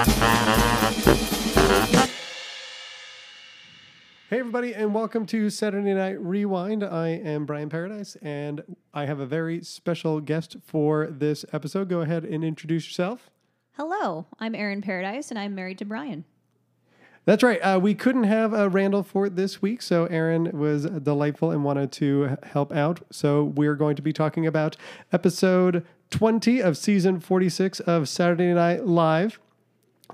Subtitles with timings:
[0.00, 0.06] Hey,
[4.30, 6.82] everybody, and welcome to Saturday Night Rewind.
[6.82, 8.62] I am Brian Paradise, and
[8.94, 11.90] I have a very special guest for this episode.
[11.90, 13.28] Go ahead and introduce yourself.
[13.72, 16.24] Hello, I'm Erin Paradise, and I'm married to Brian.
[17.26, 17.60] That's right.
[17.60, 21.92] Uh, we couldn't have uh, Randall for this week, so Erin was delightful and wanted
[21.92, 23.00] to help out.
[23.12, 24.78] So we're going to be talking about
[25.12, 29.38] episode 20 of season 46 of Saturday Night Live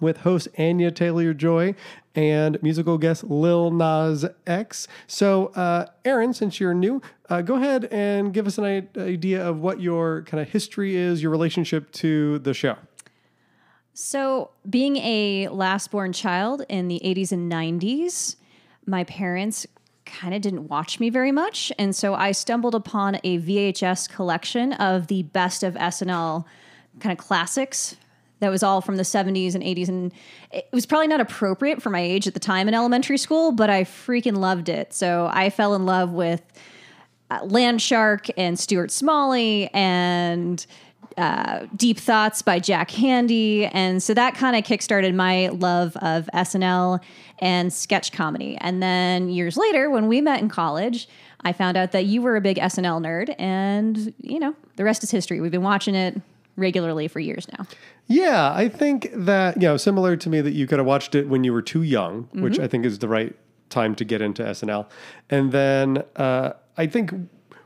[0.00, 1.74] with host Anya Taylor Joy
[2.14, 4.88] and musical guest Lil Nas X.
[5.06, 9.60] So, uh, Erin, since you're new, uh, go ahead and give us an idea of
[9.60, 12.76] what your kind of history is, your relationship to the show.
[13.92, 18.36] So, being a last born child in the 80s and 90s,
[18.86, 19.66] my parents
[20.06, 21.72] kind of didn't watch me very much.
[21.78, 26.44] And so I stumbled upon a VHS collection of the best of SNL
[27.00, 27.96] kind of classics
[28.40, 29.88] that was all from the 70s and 80s.
[29.88, 30.12] And
[30.52, 33.70] it was probably not appropriate for my age at the time in elementary school, but
[33.70, 34.92] I freaking loved it.
[34.92, 36.42] So I fell in love with
[37.30, 40.64] uh, Land Shark and Stuart Smalley and
[41.16, 43.70] uh, Deep Thoughts by Jack Handey.
[43.72, 47.00] And so that kind of kickstarted my love of SNL
[47.38, 48.58] and sketch comedy.
[48.60, 51.08] And then years later, when we met in college,
[51.42, 53.34] I found out that you were a big SNL nerd.
[53.38, 55.40] And, you know, the rest is history.
[55.40, 56.20] We've been watching it
[56.56, 57.66] regularly for years now.
[58.08, 61.28] Yeah, I think that, you know, similar to me that you could have watched it
[61.28, 62.42] when you were too young, Mm-hmm.
[62.42, 63.34] which I think is the right
[63.68, 64.86] time to get into SNL.
[65.28, 67.12] And then uh, I think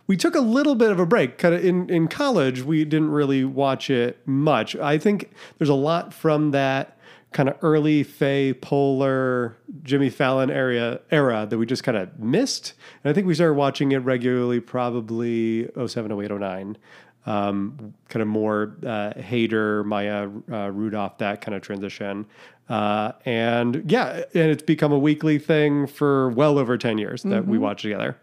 [0.06, 1.36] we took a little bit of a break.
[1.38, 4.74] Kind of in, in college, we didn't really watch it much.
[4.76, 6.96] I think there's a lot from that
[7.32, 9.54] kind of early Fey Poehler,
[9.84, 12.72] Jimmy Fallon area era that we just kind of missed.
[13.04, 16.76] And I think we started watching it regularly probably 07, 08, 09
[17.26, 22.26] um, kind of more uh, Hader, Maya uh, Rudolph, that kind of transition.
[22.68, 27.46] Uh, and yeah, and it's become a weekly thing for well over 10 years that
[27.46, 28.16] we watch together.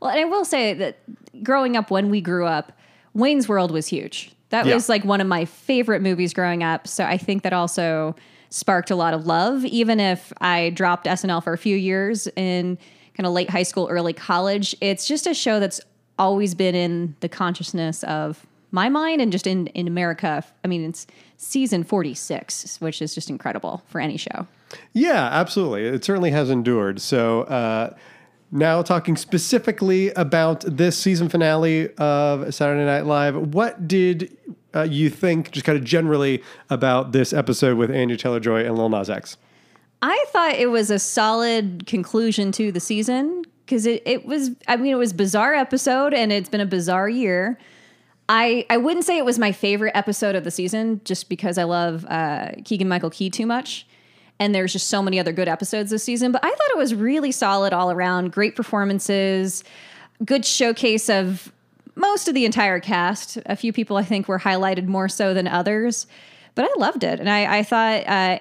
[0.00, 0.98] Well, and I will say that
[1.42, 2.72] growing up, when we grew up,
[3.14, 4.32] Wayne's World was huge.
[4.50, 4.74] That Yeah.
[4.74, 6.86] was like one of my favorite movies growing up.
[6.86, 8.14] So I think that also
[8.50, 12.78] sparked a lot of love, even if I dropped SNL for a few years in
[13.16, 14.76] kind of late high school, early college.
[14.80, 15.80] It's just a show that's
[16.18, 20.44] always been in the consciousness of my mind and just in, in America.
[20.64, 21.06] I mean, it's
[21.36, 24.46] season 46, which is just incredible for any show.
[24.92, 25.84] Yeah, absolutely.
[25.84, 27.00] It certainly has endured.
[27.00, 27.94] So, uh,
[28.52, 34.36] now talking specifically about this season finale of Saturday Night Live, what did
[34.74, 38.76] uh, you think, just kind of generally, about this episode with Anya Taylor Joy and
[38.76, 39.36] Lil Nas X?
[40.02, 44.76] I thought it was a solid conclusion to the season because it, it was, I
[44.76, 47.58] mean, it was bizarre episode and it's been a bizarre year.
[48.28, 51.64] I, I wouldn't say it was my favorite episode of the season just because I
[51.64, 53.86] love uh, Keegan Michael Key too much.
[54.38, 56.30] And there's just so many other good episodes this season.
[56.30, 58.32] But I thought it was really solid all around.
[58.32, 59.64] Great performances,
[60.24, 61.52] good showcase of
[61.94, 63.38] most of the entire cast.
[63.46, 66.06] A few people I think were highlighted more so than others.
[66.54, 67.18] But I loved it.
[67.18, 68.38] And I, I thought uh,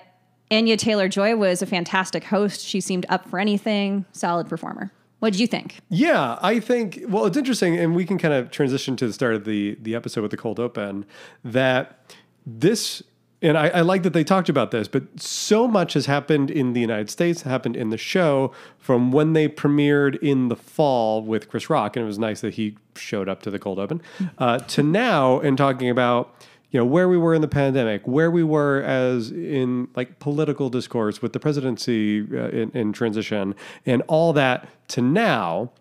[0.52, 2.62] Anya Taylor Joy was a fantastic host.
[2.62, 4.92] She seemed up for anything, solid performer.
[5.20, 5.80] What did you think?
[5.90, 9.36] Yeah, I think well, it's interesting, and we can kind of transition to the start
[9.36, 11.06] of the the episode with the cold open.
[11.44, 12.16] That
[12.46, 13.02] this,
[13.42, 16.74] and I, I like that they talked about this, but so much has happened in
[16.74, 21.50] the United States, happened in the show from when they premiered in the fall with
[21.50, 24.02] Chris Rock, and it was nice that he showed up to the cold open,
[24.38, 26.36] uh, to now and talking about
[26.72, 30.70] you know where we were in the pandemic, where we were as in like political
[30.70, 33.56] discourse with the presidency uh, in, in transition,
[33.86, 35.72] and all that to now.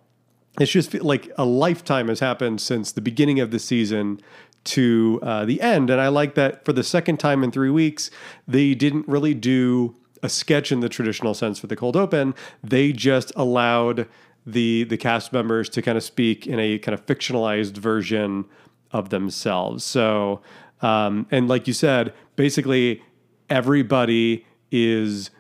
[0.61, 4.21] It's just like a lifetime has happened since the beginning of the season
[4.65, 8.11] to uh, the end, and I like that for the second time in three weeks,
[8.47, 12.35] they didn't really do a sketch in the traditional sense for the cold open.
[12.63, 14.09] They just allowed
[14.47, 18.47] the the cast members to kind of speak in a kind of fictionalized version
[18.91, 19.85] of themselves.
[19.85, 20.41] So,
[20.85, 23.03] um, and like you said, basically
[23.49, 25.31] everybody is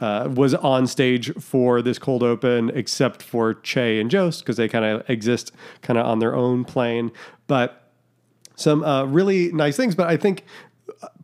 [0.00, 4.66] uh, was on stage for this cold open except for Che and Jost because they
[4.66, 5.52] kind of exist
[5.82, 7.12] kind of on their own plane.
[7.46, 7.90] But
[8.56, 9.94] some uh, really nice things.
[9.94, 10.44] But I think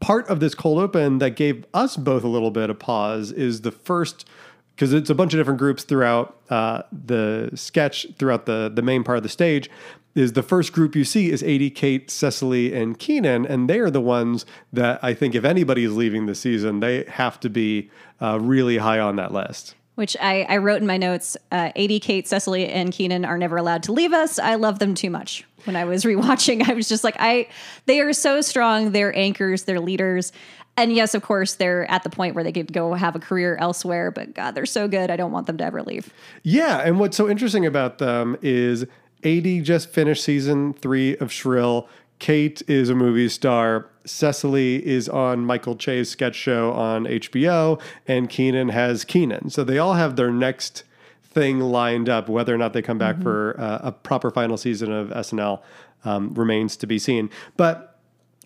[0.01, 3.63] part of this cold open that gave us both a little bit of pause is
[3.63, 4.29] the first
[4.75, 9.05] because it's a bunch of different groups throughout uh, the sketch throughout the the main
[9.05, 9.71] part of the stage
[10.15, 13.91] is the first group you see is Aidy Kate, Cecily, and Kenan, and they are
[13.91, 17.91] the ones that I think if anybody is leaving the season, they have to be
[18.21, 19.75] uh, really high on that list.
[19.95, 21.37] which I, I wrote in my notes.
[21.53, 24.39] Uh, Aidy, Kate, Cecily, and Kenan are never allowed to leave us.
[24.39, 25.45] I love them too much.
[25.65, 27.49] When I was rewatching, I was just like, I
[27.87, 28.93] they are so strong.
[28.93, 29.65] They're anchors.
[29.65, 30.33] They're leaders.
[30.77, 33.57] And yes, of course, they're at the point where they could go have a career
[33.57, 34.11] elsewhere.
[34.11, 35.11] But God, they're so good.
[35.11, 36.13] I don't want them to ever leave.
[36.43, 38.87] Yeah, and what's so interesting about them is
[39.23, 41.89] Aidy just finished season three of Shrill.
[42.19, 43.87] Kate is a movie star.
[44.05, 49.51] Cecily is on Michael Che's sketch show on HBO, and Kenan has Kenan.
[49.51, 50.85] So they all have their next
[51.23, 52.29] thing lined up.
[52.29, 53.25] Whether or not they come back mm-hmm.
[53.25, 55.63] for uh, a proper final season of SNL
[56.05, 57.31] um, remains to be seen.
[57.57, 57.99] But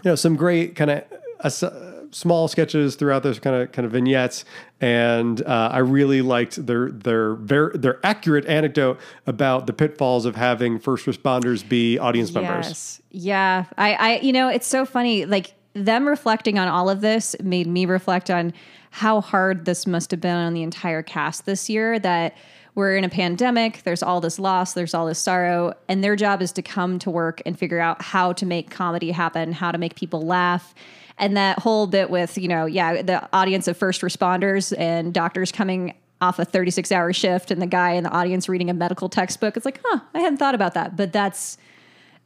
[0.03, 1.05] you know, some great kind of.
[1.41, 4.45] Uh, small sketches throughout those kind of kind of vignettes,
[4.81, 10.37] and uh, I really liked their their very their accurate anecdote about the pitfalls of
[10.37, 12.35] having first responders be audience yes.
[12.35, 13.03] members.
[13.11, 17.35] Yeah, I, I you know it's so funny like them reflecting on all of this
[17.43, 18.53] made me reflect on
[18.91, 22.37] how hard this must have been on the entire cast this year that
[22.77, 26.41] we're in a pandemic there's all this loss there's all this sorrow and their job
[26.41, 29.79] is to come to work and figure out how to make comedy happen how to
[29.79, 30.77] make people laugh
[31.19, 35.53] and that whole bit with you know yeah the audience of first responders and doctors
[35.53, 39.09] coming off a 36 hour shift and the guy in the audience reading a medical
[39.09, 40.97] textbook it's like huh i hadn't thought about that.
[40.97, 41.59] But that's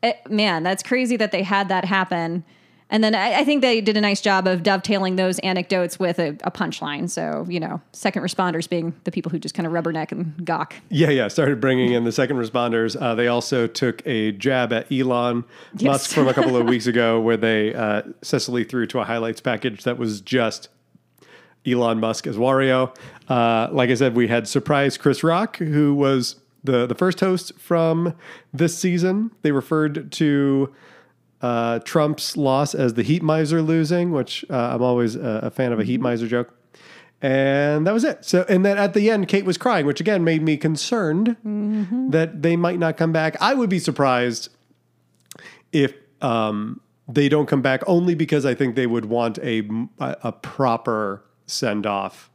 [0.02, 2.44] it, eh, man that's crazy that they had that happen
[2.90, 6.18] and then I, I, think they did a nice job of dovetailing those anecdotes with
[6.18, 7.10] a, a, punchline.
[7.10, 10.74] So, you know, second responders being the people who just kind of rubberneck and gawk.
[10.88, 11.28] Yeah, yeah.
[11.28, 13.00] Started bringing in the second responders.
[13.00, 15.44] Uh, they also took a jab at Elon
[15.74, 15.82] yes.
[15.82, 19.40] Musk from a couple of weeks ago, where they, uh, Cecily threw to a highlights
[19.40, 20.68] package that was just
[21.66, 22.96] Elon Musk as Wario.
[23.28, 27.52] Uh, like I said, we had surprise Chris Rock, who was the, the first host
[27.58, 28.14] from
[28.52, 29.30] this season.
[29.42, 30.74] They referred to
[31.40, 35.72] uh, Trump's loss as the heat miser losing, which uh, I'm always a, a, fan
[35.72, 36.04] of a heat mm-hmm.
[36.04, 36.54] miser joke.
[37.20, 38.24] And that was it.
[38.24, 42.10] So, and then at the end, Kate was crying, which again made me concerned mm-hmm.
[42.10, 43.36] that they might not come back.
[43.40, 44.50] I would be surprised
[45.72, 49.68] if um, they don't come back, only because I think they would want a
[49.98, 52.30] a, proper send off.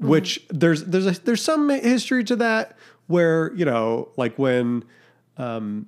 [0.00, 0.08] Mm-hmm.
[0.08, 2.76] Which there's there's a, there's some history to that
[3.06, 4.82] where you know like when
[5.36, 5.86] um,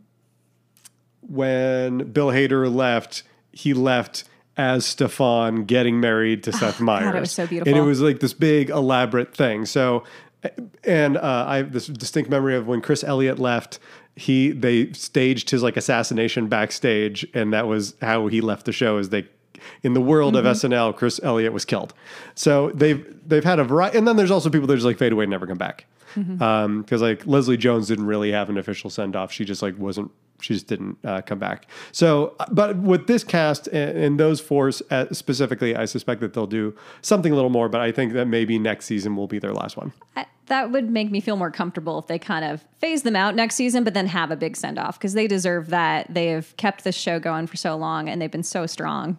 [1.28, 4.24] when Bill Hader left, he left
[4.56, 7.04] as Stefon getting married to Seth Meyers.
[7.04, 7.72] God, it was so beautiful.
[7.72, 9.66] And it was like this big elaborate thing.
[9.66, 10.04] So,
[10.84, 13.78] and uh, I have this distinct memory of when Chris Elliott left.
[14.14, 18.96] He they staged his like assassination backstage, and that was how he left the show.
[18.96, 19.28] Is they
[19.82, 20.46] in the world mm-hmm.
[20.46, 21.92] of SNL, Chris Elliott was killed.
[22.34, 25.12] So they've they've had a variety, and then there's also people that just like fade
[25.12, 25.86] away and never come back.
[26.14, 26.42] Because mm-hmm.
[26.42, 29.32] um, like Leslie Jones didn't really have an official send off.
[29.32, 30.10] She just like wasn't
[30.40, 31.66] she just didn't uh, come back.
[31.92, 36.46] So, but with this cast and, and those four uh, specifically, I suspect that they'll
[36.46, 37.68] do something a little more.
[37.68, 39.92] But I think that maybe next season will be their last one.
[40.16, 43.34] I, that would make me feel more comfortable if they kind of phase them out
[43.34, 46.06] next season, but then have a big send off because they deserve that.
[46.12, 49.18] They have kept this show going for so long and they've been so strong.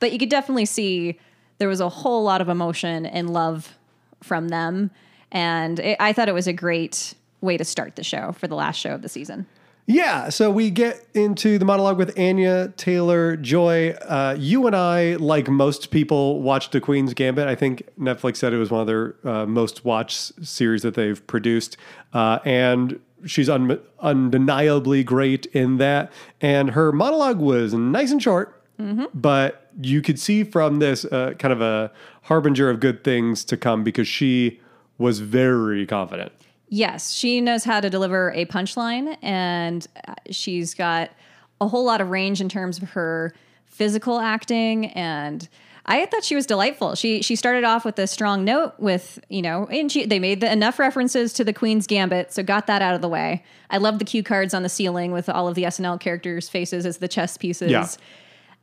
[0.00, 1.18] But you could definitely see
[1.58, 3.76] there was a whole lot of emotion and love
[4.22, 4.90] from them.
[5.30, 8.54] And it, I thought it was a great way to start the show for the
[8.54, 9.46] last show of the season.
[9.90, 13.90] Yeah, so we get into the monologue with Anya Taylor Joy.
[13.90, 17.48] Uh, you and I, like most people, watched The Queen's Gambit.
[17.48, 21.26] I think Netflix said it was one of their uh, most watched series that they've
[21.26, 21.76] produced,
[22.12, 26.12] uh, and she's un- undeniably great in that.
[26.40, 29.06] And her monologue was nice and short, mm-hmm.
[29.12, 31.90] but you could see from this uh, kind of a
[32.22, 34.60] harbinger of good things to come because she
[34.98, 36.30] was very confident.
[36.72, 41.10] Yes, she knows how to deliver a punchline, and uh, she's got
[41.60, 43.34] a whole lot of range in terms of her
[43.66, 45.48] physical acting and
[45.86, 46.94] I thought she was delightful.
[46.94, 50.40] She she started off with a strong note with, you know, and she they made
[50.40, 53.42] the, enough references to the Queen's Gambit, so got that out of the way.
[53.70, 56.86] I love the cue cards on the ceiling with all of the SNL characters' faces
[56.86, 57.70] as the chess pieces.
[57.70, 57.88] Yeah.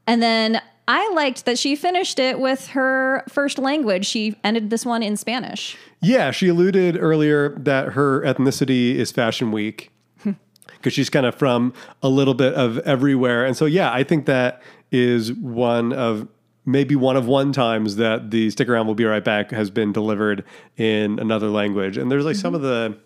[0.05, 4.05] And then I liked that she finished it with her first language.
[4.05, 5.75] She ended this one in Spanish.
[6.01, 9.91] Yeah, she alluded earlier that her ethnicity is Fashion Week
[10.23, 13.45] because she's kind of from a little bit of everywhere.
[13.45, 16.27] And so, yeah, I think that is one of
[16.65, 19.91] maybe one of one times that the stick around will be right back has been
[19.91, 20.43] delivered
[20.77, 21.97] in another language.
[21.97, 22.41] And there's like mm-hmm.
[22.41, 22.97] some of the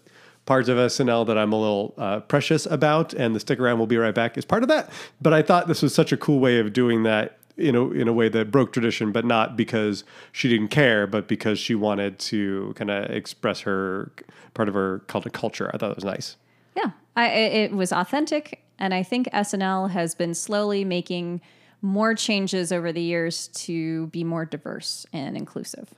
[0.45, 3.87] parts of SNL that I'm a little uh, precious about, and the stick around will
[3.87, 4.91] be right back is part of that.
[5.21, 8.07] But I thought this was such a cool way of doing that in a in
[8.07, 12.19] a way that broke tradition, but not because she didn't care, but because she wanted
[12.19, 14.11] to kind of express her
[14.53, 15.71] part of her culture.
[15.73, 16.35] I thought it was nice.
[16.75, 21.41] Yeah, I, it was authentic, and I think SNL has been slowly making
[21.81, 25.89] more changes over the years to be more diverse and inclusive.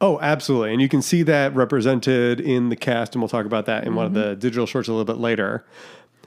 [0.00, 0.72] Oh, absolutely.
[0.72, 3.94] And you can see that represented in the cast, and we'll talk about that in
[3.94, 5.64] one of the digital shorts a little bit later.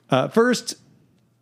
[0.09, 0.75] Uh, first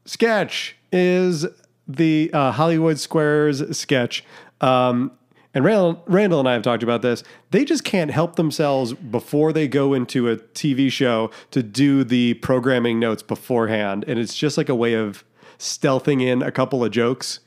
[0.05, 1.45] sketch is
[1.87, 4.23] the uh, Hollywood Squares sketch.
[4.61, 5.11] Um,
[5.53, 7.23] and Randall, Randall and I have talked about this.
[7.51, 12.33] They just can't help themselves before they go into a TV show to do the
[12.35, 14.03] programming notes beforehand.
[14.07, 15.23] And it's just like a way of
[15.59, 17.39] stealthing in a couple of jokes,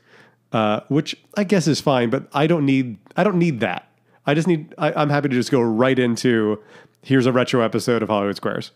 [0.52, 3.90] uh, which I guess is fine, but I don't need I don't need that.
[4.24, 6.62] I just need I, I'm happy to just go right into
[7.02, 8.70] here's a retro episode of Hollywood Squares.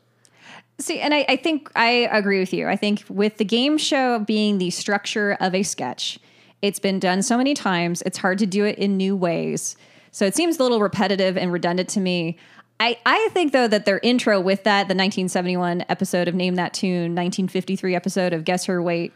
[0.81, 2.67] See, and I, I think I agree with you.
[2.67, 6.19] I think with the game show being the structure of a sketch,
[6.63, 9.77] it's been done so many times, it's hard to do it in new ways.
[10.11, 12.37] So it seems a little repetitive and redundant to me.
[12.81, 16.73] I, I think though that their intro with that, the 1971 episode of Name That
[16.73, 19.13] Tune, 1953 episode of Guess Her Weight,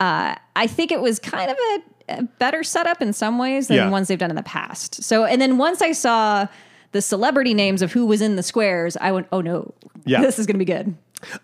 [0.00, 1.82] uh, I think it was kind of a,
[2.18, 3.86] a better setup in some ways than Yeah.
[3.86, 5.02] the ones they've done in the past.
[5.02, 6.46] So, and then once I saw
[6.92, 10.20] the celebrity names of who was in the squares, I went, oh no, Yeah.
[10.20, 10.94] this is going to be good.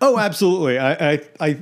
[0.01, 0.77] Oh, absolutely.
[0.79, 1.57] I, I, I,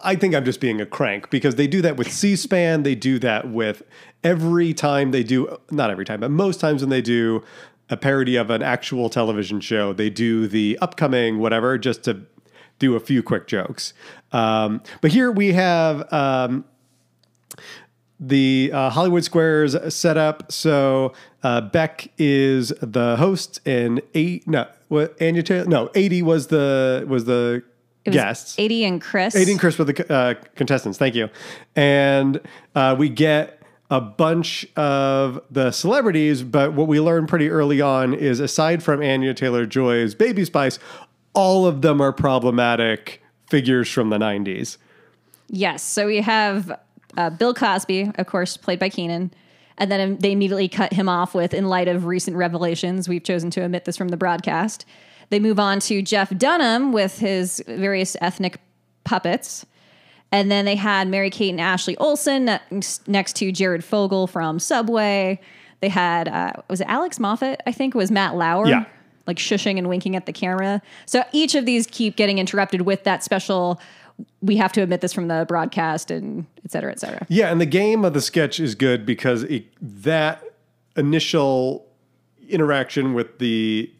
[0.00, 2.82] I think I'm just being a crank because they do that with C-SPAN.
[2.84, 3.82] They do that with
[4.22, 7.42] every time they do, not every time, but most times when they do
[7.90, 12.22] a parody of an actual television show, they do the upcoming whatever just to
[12.78, 13.94] do a few quick jokes.
[14.32, 16.64] Um, but here we have um,
[18.18, 20.50] the uh, Hollywood Squares set up.
[20.50, 25.66] So uh, Beck is the host, and eight no, what Anya Taylor?
[25.66, 27.62] No, Aidy was the was the
[28.04, 28.56] It guests.
[28.56, 29.34] Aidy and Chris.
[29.34, 30.98] Aidy and Chris were the uh, contestants.
[30.98, 31.28] Thank you.
[31.74, 32.40] And
[32.74, 38.14] uh, we get a bunch of the celebrities, but what we learn pretty early on
[38.14, 40.78] is aside from Anya Taylor Joy's Baby Spice,
[41.34, 44.76] all of them are problematic figures from the 90s.
[45.48, 45.84] Yes.
[45.84, 46.76] So we have
[47.16, 49.32] uh, Bill Cosby, of course, played by Kenan.
[49.78, 53.50] And then they immediately cut him off with, in light of recent revelations, we've chosen
[53.50, 54.86] to omit this from the broadcast.
[55.28, 58.58] They move on to Jeff Dunham with his various ethnic
[59.04, 59.66] puppets.
[60.32, 62.58] And then they had Mary Kate and Ashley Olsen
[63.06, 65.40] next, to Jared Fogle from Subway.
[65.80, 67.60] They had, uh, was it Alex Moffat?
[67.66, 68.66] I think it was Matt Lauer.
[68.66, 68.86] Yeah.
[69.26, 70.80] Like shushing and winking at the camera.
[71.04, 73.80] So each of these keep getting interrupted with that special,
[74.40, 77.24] we have to omit this from the broadcast and et cetera, et cetera.
[77.28, 80.42] Yeah, and the game of the sketch is good because it, that
[80.96, 81.86] initial
[82.48, 83.92] interaction with the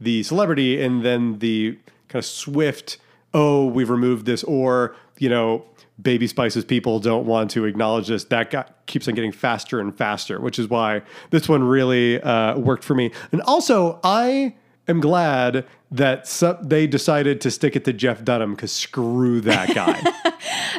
[0.00, 1.78] the celebrity and then the
[2.08, 2.98] kind of swift
[3.34, 5.64] oh we've removed this or you know
[6.00, 9.96] baby spices people don't want to acknowledge this that got, keeps on getting faster and
[9.96, 14.54] faster which is why this one really uh, worked for me and also i
[14.90, 19.74] am glad that some, they decided to stick it to jeff dunham because screw that
[19.74, 20.00] guy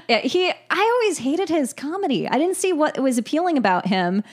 [0.07, 0.51] Yeah, he.
[0.69, 2.27] I always hated his comedy.
[2.27, 4.23] I didn't see what was appealing about him.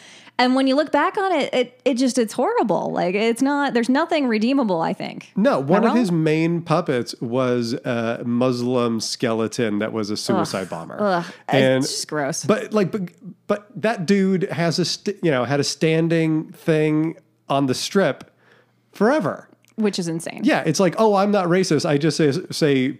[0.41, 2.93] And when you look back on it, it it just it's horrible.
[2.93, 3.75] Like it's not.
[3.75, 4.81] There's nothing redeemable.
[4.81, 5.33] I think.
[5.37, 5.97] No, one of wrong?
[5.97, 10.97] his main puppets was a Muslim skeleton that was a suicide bomber.
[10.99, 12.45] Ugh, and it's just gross.
[12.45, 13.11] but like, but,
[13.47, 17.17] but that dude has a st- you know had a standing thing
[17.49, 18.33] on the strip
[18.93, 19.48] forever.
[19.79, 20.43] Which is insane.
[20.45, 21.89] Yeah, it's like, oh, I'm not racist.
[21.89, 22.99] I just say say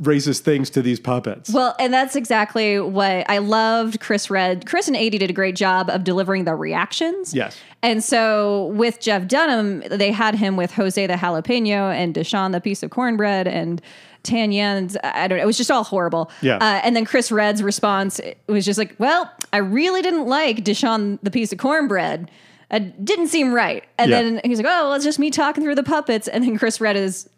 [0.00, 1.52] racist things to these puppets.
[1.52, 4.00] Well, and that's exactly what I loved.
[4.00, 7.32] Chris Redd, Chris and Aidy did a great job of delivering the reactions.
[7.32, 7.56] Yes.
[7.82, 12.60] And so with Jeff Dunham, they had him with Jose the jalapeno and Deshaun the
[12.60, 13.80] piece of cornbread and
[14.24, 14.96] Tanyan's.
[15.04, 15.44] I don't know.
[15.44, 16.30] It was just all horrible.
[16.42, 16.56] Yeah.
[16.56, 21.20] Uh, and then Chris Redd's response was just like, well, I really didn't like Deshaun
[21.22, 22.30] the piece of cornbread.
[22.74, 23.84] It didn't seem right.
[23.98, 24.22] And Yeah.
[24.22, 26.28] then he's like, oh, well, it's just me talking through the puppets.
[26.28, 27.28] And then Chris Redd's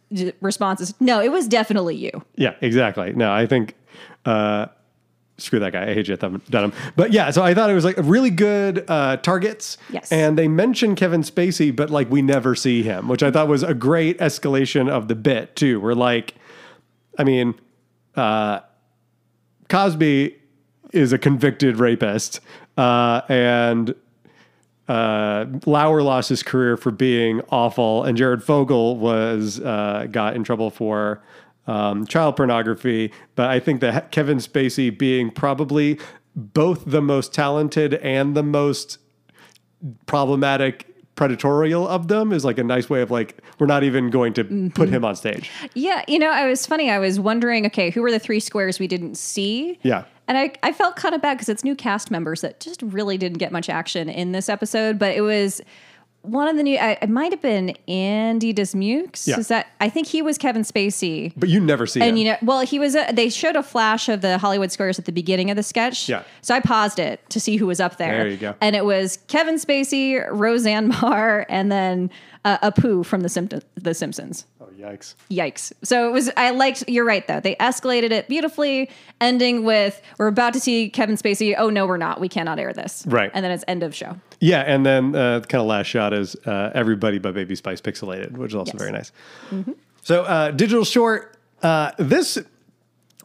[0.40, 2.10] response is, no, it was definitely you.
[2.36, 3.12] Yeah, exactly.
[3.12, 3.74] No, I think
[4.24, 4.66] uh,
[5.38, 5.90] screw that guy.
[5.90, 6.72] I hate Jeff Dunham.
[6.96, 9.76] But yeah, so I thought it was like a really good uh, targets.
[9.90, 10.10] Yes.
[10.10, 13.62] And they mentioned Kevin Spacey, but like we never see him, which I thought was
[13.62, 15.80] a great escalation of the bit too.
[15.80, 16.34] We're like,
[17.18, 17.54] I mean,
[18.14, 18.60] uh,
[19.68, 20.36] Cosby
[20.92, 22.40] is a convicted rapist,
[22.78, 23.94] uh, and
[24.88, 30.44] uh, Lauer lost his career for being awful, and Jared Fogle was uh, got in
[30.44, 31.22] trouble for
[31.66, 33.12] um, child pornography.
[33.34, 35.98] But I think that Kevin Spacey being probably
[36.34, 38.98] both the most talented and the most
[40.06, 44.34] problematic predatorial of them is like a nice way of like we're not even going
[44.34, 45.50] to put him on stage.
[45.74, 46.90] Yeah, you know, I was funny.
[46.90, 49.78] I was wondering, okay, who were the three squares we didn't see?
[49.82, 50.04] Yeah.
[50.28, 53.16] And I, I felt kind of bad because it's new cast members that just really
[53.16, 54.98] didn't get much action in this episode.
[54.98, 55.60] But it was
[56.22, 56.76] one of the new.
[56.76, 59.28] I, it might have been Andy Dismukes.
[59.28, 59.38] Yeah.
[59.38, 59.68] Is that?
[59.80, 61.32] I think he was Kevin Spacey.
[61.36, 62.08] But you never see him.
[62.08, 62.96] And you know, well, he was.
[62.96, 66.08] A, they showed a flash of the Hollywood Squares at the beginning of the sketch.
[66.08, 66.24] Yeah.
[66.42, 68.24] So I paused it to see who was up there.
[68.24, 68.54] There you go.
[68.60, 72.10] And it was Kevin Spacey, Roseanne Barr, and then
[72.44, 74.46] uh, Apu from the Simp- the Simpsons.
[74.78, 75.14] Yikes.
[75.30, 75.72] Yikes.
[75.82, 77.40] So it was, I liked, you're right though.
[77.40, 78.90] They escalated it beautifully,
[79.20, 81.54] ending with, we're about to see Kevin Spacey.
[81.56, 82.20] Oh, no, we're not.
[82.20, 83.04] We cannot air this.
[83.06, 83.30] Right.
[83.32, 84.16] And then it's end of show.
[84.40, 87.80] Yeah, and then uh, the kind of last shot is uh, everybody but Baby Spice
[87.80, 88.80] pixelated, which is also Yes.
[88.80, 89.12] very nice.
[90.02, 91.36] So uh, digital short.
[91.62, 92.38] Uh, this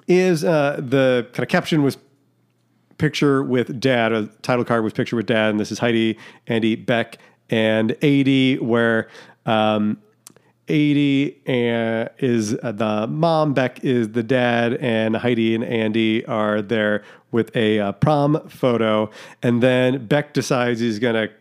[0.07, 1.97] is uh, the kind of caption was
[2.97, 4.13] picture with dad.
[4.13, 6.17] A title card was picture with dad, and this is Heidi,
[6.47, 7.17] Andy, Beck,
[7.49, 9.09] and Aidy, where
[9.45, 9.97] um,
[10.71, 16.61] Aidy and is uh, the mom, Beck is the dad, and Heidi and Andy are
[16.61, 19.09] there with a uh, prom photo.
[19.43, 21.33] And then Beck decides he's going to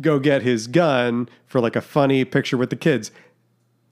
[0.00, 3.10] go get his gun for like a funny picture with the kids.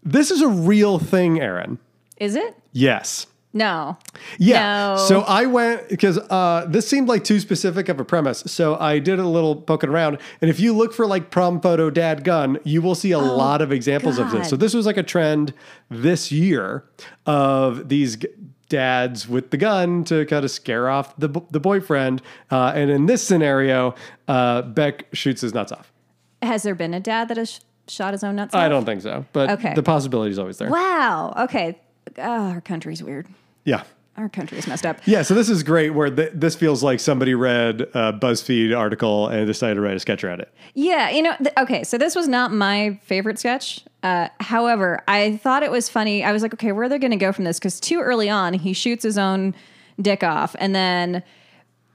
[0.02, 1.78] This is a real thing, Erin.
[2.16, 2.56] Is it?
[2.72, 3.26] Yes.
[3.54, 3.98] No.
[4.38, 4.94] Yeah.
[4.94, 4.96] No.
[5.08, 8.42] So I went because uh, this seemed like too specific of a premise.
[8.46, 11.90] So I did a little poking around, and if you look for like prom photo
[11.90, 14.48] dad gun, you will see a lot of examples of this.
[14.48, 15.52] So this was like a trend
[15.90, 16.84] this year
[17.26, 18.28] of these g-
[18.70, 22.22] dads with the gun to kind of scare off the b- the boyfriend.
[22.50, 23.94] Uh, and in this scenario,
[24.28, 25.92] uh, Beck shoots his nuts off.
[26.40, 28.60] Has there been a dad that has sh- shot his own nuts Off?
[28.62, 29.74] I don't think so, but Okay.
[29.74, 30.70] the possibility is always there.
[30.70, 31.34] Wow.
[31.40, 31.78] Okay.
[32.18, 33.26] Oh, our country's weird.
[33.64, 33.84] Yeah.
[34.16, 34.98] Our country is messed up.
[35.06, 35.90] Yeah, so this is great.
[35.90, 40.00] Where th- this feels like somebody read a BuzzFeed article and decided to write a
[40.00, 40.52] sketch around it.
[40.74, 43.80] Yeah, you know, th- okay, so this was not my favorite sketch.
[44.02, 46.22] Uh, however, I thought it was funny.
[46.24, 47.58] I was like, okay, where are they going to go from this?
[47.58, 49.54] Because too early on, he shoots his own
[49.98, 51.22] dick off, and then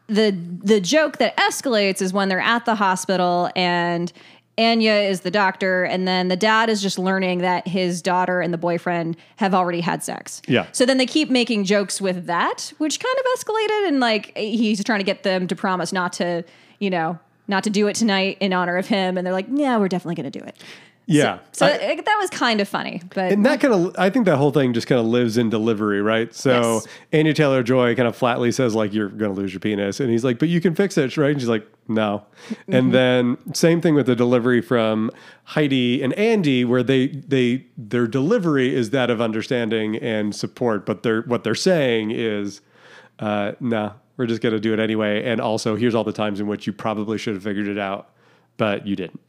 [0.08, 0.32] the
[0.64, 4.12] the joke that escalates is when they're at the hospital and
[4.58, 8.52] Anya is the doctor, and then the dad is just learning that his daughter and
[8.52, 10.42] the boyfriend have already had sex.
[10.48, 10.66] Yeah.
[10.72, 14.84] So then they keep making jokes with that, which kind of escalated, and like he's
[14.84, 16.44] trying to get them to promise not to,
[16.80, 19.78] you know, not to do it tonight in honor of him, and they're like, "Yeah,
[19.78, 20.62] we're definitely going to do it."
[21.10, 21.40] Yeah.
[21.54, 24.26] So I- it- that was kind of funny, but and that kind of, I think
[24.26, 26.34] that whole thing just kind of lives in delivery, right?
[26.36, 26.88] So Yes.
[27.14, 30.02] Anya Taylor Joy kind of flatly says, like, you're going to lose your penis.
[30.02, 31.32] And he's like, but you can fix it, right?
[31.32, 32.26] And she's like, no.
[32.50, 32.74] Mm-hmm.
[32.74, 35.10] And then same thing with the delivery from
[35.46, 40.86] Heidi and Andy, where they, they, their delivery is that of understanding and support.
[40.86, 42.60] But they're, what they're saying is,
[43.20, 45.24] uh, nah, we're just going to do it anyway.
[45.24, 48.10] And also, here's all the times in which you probably should have figured it out,
[48.58, 49.22] but you didn't.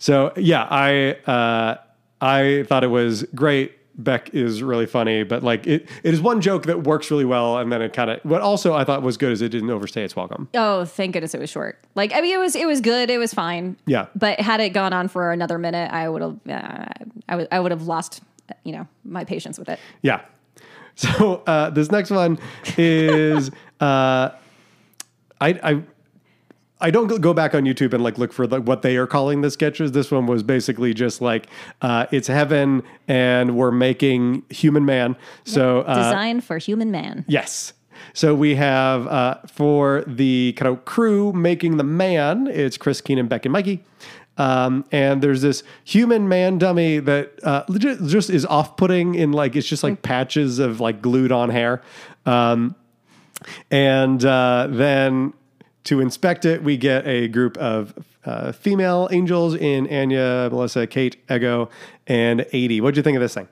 [0.00, 1.76] So yeah, I uh,
[2.20, 3.76] I thought it was great.
[3.96, 7.58] Beck is really funny, but like it, it is one joke that works really well,
[7.58, 8.20] and then it kind of.
[8.22, 10.48] What also I thought was good is it didn't overstay its welcome.
[10.54, 11.78] Oh, thank goodness it was short.
[11.94, 13.10] Like, I mean, it was it was good.
[13.10, 13.76] It was fine.
[13.84, 14.06] Yeah.
[14.16, 16.86] But had it gone on for another minute, I would have uh,
[17.28, 18.22] I would I would have lost
[18.64, 19.78] you know my patience with it.
[20.02, 20.22] Yeah.
[20.96, 22.38] So uh, this next one
[22.76, 24.30] is uh,
[25.40, 25.82] I I.
[26.80, 29.40] I don't go- back on YouTube and like look for like what they are calling
[29.42, 29.92] the sketches.
[29.92, 31.46] This one was basically just like
[31.82, 35.16] uh, it's heaven and we're making human man.
[35.44, 37.24] So uh, Designed for human man.
[37.28, 37.72] Yes.
[38.14, 43.28] So we have uh, for the kind of crew making the man, it's Chris Kenan,
[43.28, 43.84] Beck, and Mikey.
[44.38, 49.32] Um, and there's this human man dummy that uh, legit just is off putting in
[49.32, 51.82] like, it's just like patches of like glued on hair.
[52.24, 52.74] Um,
[53.70, 55.34] and uh, then
[55.84, 61.16] to inspect it, we get a group of uh, female angels in Anya, Melissa, Kate,
[61.30, 61.70] Ego,
[62.06, 62.80] and Aidy.
[62.80, 63.48] What'd you think of this thing?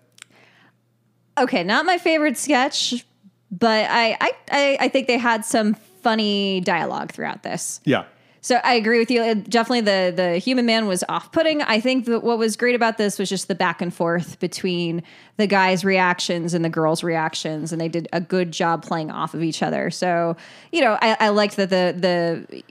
[1.39, 3.05] Okay, not my favorite sketch,
[3.51, 7.81] but I I I, I think they had some funny dialogue throughout this.
[7.85, 8.05] Yeah.
[8.41, 9.21] So I agree with you.
[9.23, 11.61] Uh, Definitely, the the human man was off putting.
[11.63, 15.03] I think that what was great about this was just the back and forth between
[15.39, 19.35] the guys' reactions and the girls' reactions, and they did a good job playing off
[19.35, 19.91] of each other.
[19.91, 20.37] So
[20.73, 22.63] you know, I, I liked that the the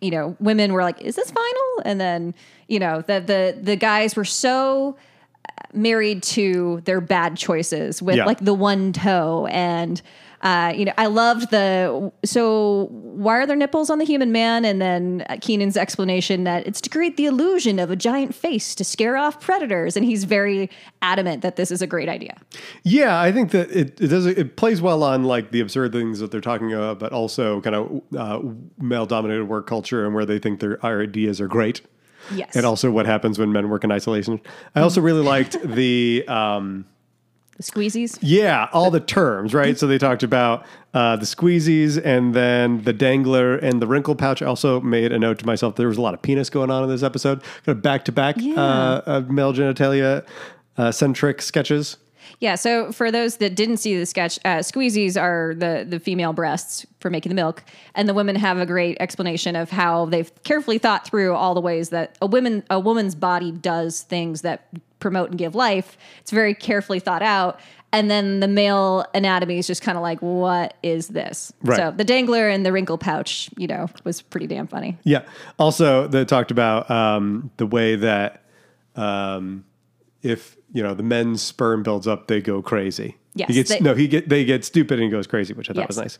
[0.00, 2.34] you know women were like, "Is this final?" And then
[2.68, 4.96] you know the the the guys were so
[5.72, 8.26] married to their bad choices with Yeah.
[8.26, 10.00] like the one toe and
[10.42, 12.10] uh, you know, I loved the.
[12.24, 14.64] So, why are there nipples on the human man?
[14.64, 18.84] And then Kenan's explanation that it's to create the illusion of a giant face to
[18.84, 19.96] scare off predators.
[19.96, 20.68] And he's very
[21.00, 22.36] adamant that this is a great idea.
[22.82, 26.18] Yeah, I think that it, it does it plays well on like the absurd things
[26.18, 28.40] that they're talking about, but also kind of uh,
[28.80, 31.82] male dominated work culture and where they think their our ideas are great,
[32.34, 32.56] Yes.
[32.56, 34.40] and also what happens when men work in isolation.
[34.74, 36.86] I also really liked the um,
[37.56, 38.18] The squeezies.
[38.22, 39.78] Yeah, all the terms, right?
[39.78, 44.42] So they talked about uh, the squeezies and then the dangler and the wrinkle pouch.
[44.42, 46.82] I also made a note to myself there was a lot of penis going on
[46.82, 47.42] in this episode.
[47.64, 50.24] Kind of back to back uh, male genitalia
[50.78, 51.98] uh, centric sketches.
[52.42, 52.56] Yeah.
[52.56, 56.84] So for those that didn't see the sketch, uh, squeezies are the the female breasts
[56.98, 57.62] for making the milk,
[57.94, 61.60] and the women have a great explanation of how they've carefully thought through all the
[61.60, 64.66] ways that a woman a woman's body does things that
[64.98, 65.96] promote and give life.
[66.20, 67.60] It's very carefully thought out.
[67.92, 71.52] And then the male anatomy is just kind of like, what is this?
[71.62, 71.76] Right.
[71.76, 74.98] So the dangler and the wrinkle pouch, you know, was pretty damn funny.
[75.04, 75.22] Yeah.
[75.60, 78.42] Also, they talked about um, the way that
[78.96, 79.64] um,
[80.22, 83.16] if you know the men's sperm builds up, they go crazy.
[83.34, 83.94] Yes, he gets they- no.
[83.94, 85.88] He get they get stupid and goes crazy, which I thought Yes.
[85.88, 86.18] was nice.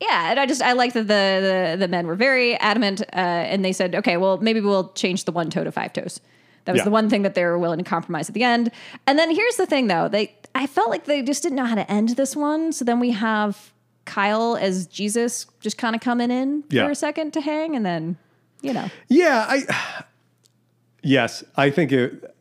[0.00, 3.16] Yeah, and I just I like that the the, the men were very adamant, uh,
[3.16, 6.20] and they said, okay, well maybe we'll change the one toe to five toes.
[6.64, 6.84] That was Yeah.
[6.84, 8.70] the one thing that they were willing to compromise at the end.
[9.08, 11.74] And then here's the thing, though they I felt like they just didn't know how
[11.74, 12.72] to end this one.
[12.72, 13.72] So then we have
[14.04, 16.84] Kyle as Jesus just kind of coming in Yeah.
[16.86, 18.16] for a second to hang, and then
[18.60, 20.04] you know, Yeah, I
[21.02, 22.31] yes, I think it.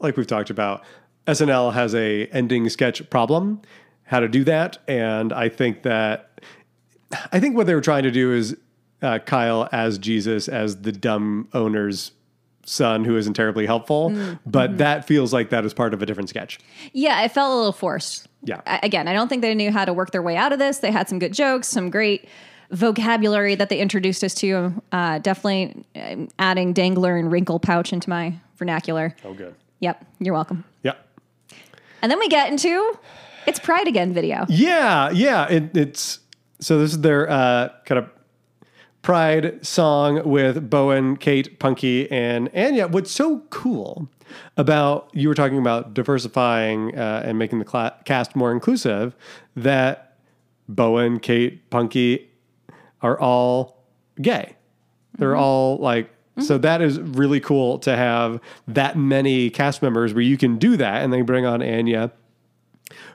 [0.00, 0.82] Like we've talked about,
[1.26, 3.60] SNL has a ending sketch problem.
[4.04, 6.40] How to do that, and I think that
[7.32, 8.56] I think what they were trying to do is
[9.02, 12.12] uh, Kyle as Jesus as the dumb owner's
[12.64, 14.12] son who isn't terribly helpful,
[14.46, 16.58] but that feels like that is part of a different sketch.
[16.92, 18.28] yeah, it felt a little forced.
[18.42, 18.60] Yeah.
[18.66, 20.78] I, again, I don't think they knew how to work their way out of this.
[20.78, 22.28] They had some good jokes, some great
[22.70, 24.72] vocabulary that they introduced us to.
[24.92, 29.14] Uh, definitely um, adding dangler and wrinkle pouch into my vernacular.
[29.24, 29.54] Oh, good.
[29.80, 30.64] Yep, you're welcome.
[30.82, 30.94] Yeah.
[32.02, 32.98] And then we get into
[33.46, 34.44] it's Pride Again video.
[34.48, 35.48] Yeah, yeah.
[35.48, 36.20] It, it's
[36.60, 38.10] so this is their uh, kind of
[39.02, 42.86] pride song with Bowen, Kate, Punkie, and Anya.
[42.86, 44.08] What's so cool
[44.56, 49.16] about you were talking about diversifying uh, and making the cla- cast more inclusive
[49.56, 50.18] that
[50.68, 52.26] Bowen, Kate, Punkie
[53.00, 53.82] are all
[54.20, 54.56] gay.
[55.18, 56.10] They're all like.
[56.40, 60.76] So that is really cool to have that many cast members where you can do
[60.76, 62.12] that, and then bring on Anya,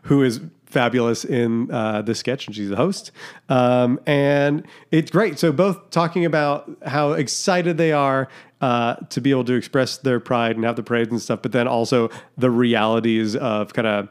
[0.03, 3.11] who is fabulous in uh, the sketch, and she's the host.
[3.47, 5.39] Um, and it's great.
[5.39, 8.27] So both talking about how excited they are
[8.61, 11.51] uh, to be able to express their pride and have the parades and stuff, but
[11.53, 14.09] then also the realities of kind of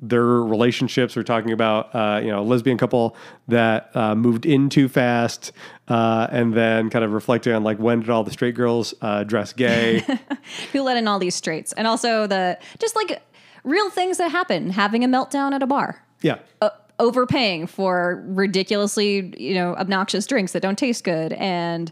[0.00, 1.14] their relationships.
[1.16, 3.16] We're talking about uh, you know a lesbian couple
[3.48, 5.52] that uh, moved in too fast,
[5.88, 9.24] uh, and then kind of reflecting on like when did all the straight girls uh,
[9.24, 10.04] dress gay?
[10.72, 11.72] Who let in all these straights?
[11.74, 13.22] And also the just like
[13.64, 16.02] real things that happen, having a meltdown at a bar.
[16.22, 21.32] yeah, uh, overpaying for ridiculously, you know, obnoxious drinks that don't taste good.
[21.34, 21.90] And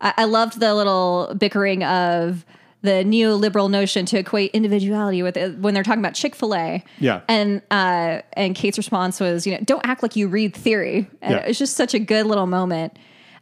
[0.00, 2.44] I, I loved the little bickering of
[2.82, 6.82] the neoliberal notion to equate individuality with it when they're talking about Chick Fil A.
[6.98, 7.20] Yeah.
[7.28, 11.08] and uh, and Kate's response was, you know, don't act like you read theory.
[11.20, 11.40] And Yeah.
[11.42, 12.98] it was just such a good little moment.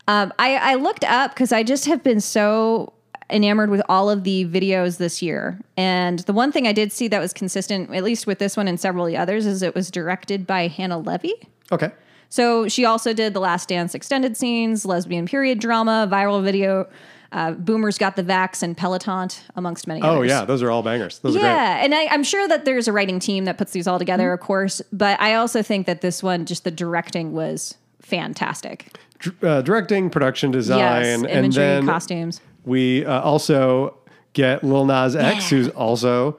[0.09, 2.93] Um, I, I looked up because I just have been so
[3.31, 5.61] enamored with all of the videos this year.
[5.77, 8.67] And the one thing I did see that was consistent, at least with this one
[8.69, 11.35] and several of the others, is it was directed by Hannah Levy.
[11.71, 11.91] okay,
[12.31, 16.89] So she also did the Last Dance extended scenes, lesbian period drama, viral video,
[17.33, 20.29] uh, Boomers Got the Vax, and Peloton, amongst many oh others.
[20.31, 21.19] yeah, those are all bangers.
[21.19, 21.49] Those are great.
[21.49, 24.33] Yeah, and I, I'm sure that there's a writing team that puts these all together,
[24.33, 24.81] of course.
[24.93, 28.97] But I also think that this one, just the directing was fantastic.
[29.19, 32.41] Dr- uh, directing, production design, yes, and imagery, then costumes.
[32.65, 33.99] we uh, also
[34.33, 35.59] get Lil Nas X, Yeah.
[35.59, 36.39] who's also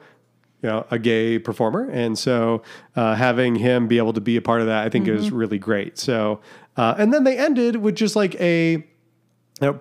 [0.62, 2.62] you know a gay performer, and so
[2.96, 5.16] uh, having him be able to be a part of that, I think, Mm-hmm.
[5.18, 5.98] is really great.
[5.98, 6.40] So,
[6.76, 8.84] uh, and then they ended with just like a.
[9.62, 9.80] You know,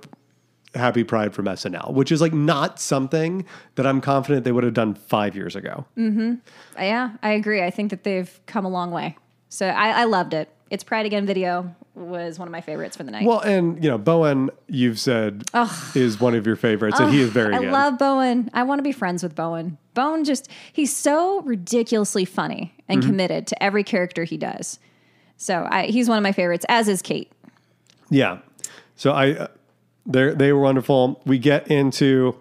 [0.75, 4.73] Happy Pride from SNL, which is like not something that I'm confident they would have
[4.75, 5.85] done five years ago.
[6.77, 7.63] Yeah, I agree.
[7.63, 9.17] I think that they've come a long way.
[9.49, 10.49] So I, I loved it.
[10.69, 13.25] It's Pride Again video was one of my favorites for the night.
[13.25, 15.43] Well, and you know, Bowen, you've said
[15.95, 17.71] is one of your favorites, and he is very I good.
[17.71, 18.49] love Bowen.
[18.53, 19.77] I want to be friends with Bowen.
[19.95, 23.09] Bowen just, he's so ridiculously funny and Mm-hmm.
[23.09, 24.79] committed to every character he does.
[25.37, 27.31] So I, he's one of my favorites, as is Kate.
[28.09, 28.37] Yeah.
[28.95, 29.47] So I, uh,
[30.09, 31.21] they they were wonderful.
[31.25, 32.35] We get into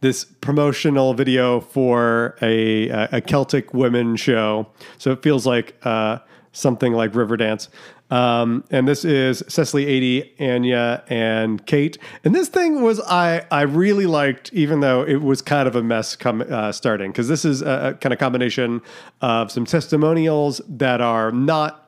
[0.00, 4.66] this promotional video for a a Celtic women show.
[4.98, 6.18] So it feels like uh,
[6.52, 7.68] something like Riverdance.
[8.10, 11.96] Um, and this is Cecily Aidy, Anya, and Kate.
[12.22, 15.82] And this thing was I I really liked, even though it was kind of a
[15.82, 18.82] mess come uh, starting, because this is a, a kind of combination
[19.22, 21.83] of some testimonials that are not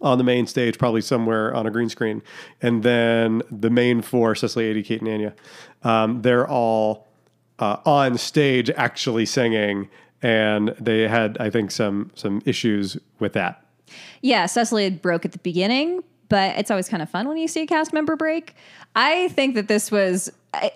[0.00, 2.22] on the main stage, probably somewhere on a green screen.
[2.62, 5.34] And then the main four, Cecily, Aidy, Kate, and Anya,
[5.82, 7.06] um, they're all
[7.58, 9.88] uh, on stage actually singing.
[10.22, 13.64] and they had, I think, some some issues with that.
[14.20, 17.62] Yeah, Cecily broke at the beginning, but it's always kind of fun when you see
[17.62, 18.54] a cast member break.
[18.94, 20.30] I think that this was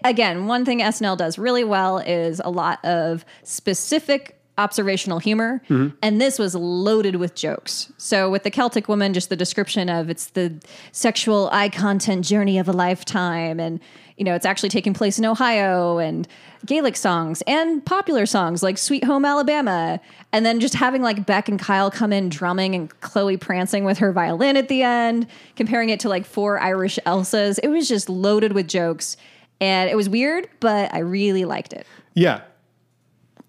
[0.05, 5.61] again one thing SNL does really well is a lot of specific observational humor.
[5.69, 5.97] Mm-hmm.
[6.01, 7.93] And this was loaded with jokes.
[7.99, 10.61] So with the celtic woman just the description of it's the
[10.93, 13.59] sexual eye content journey of a lifetime.
[13.59, 13.81] And
[14.17, 16.29] you know it's actually taking place in ohio and
[16.65, 20.01] gaelic songs and popular songs like sweet home alabama.
[20.33, 23.99] And then just having like beck and kyle come in drumming and chloe prancing with
[23.99, 27.59] her violin at the end comparing it to like four irish elsas.
[27.63, 29.17] It was just loaded with jokes.
[29.61, 31.87] And it was weird but i really liked it.
[32.15, 32.43] Yeah,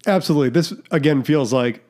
[0.06, 0.50] absolutely.
[0.50, 1.82] This again feels like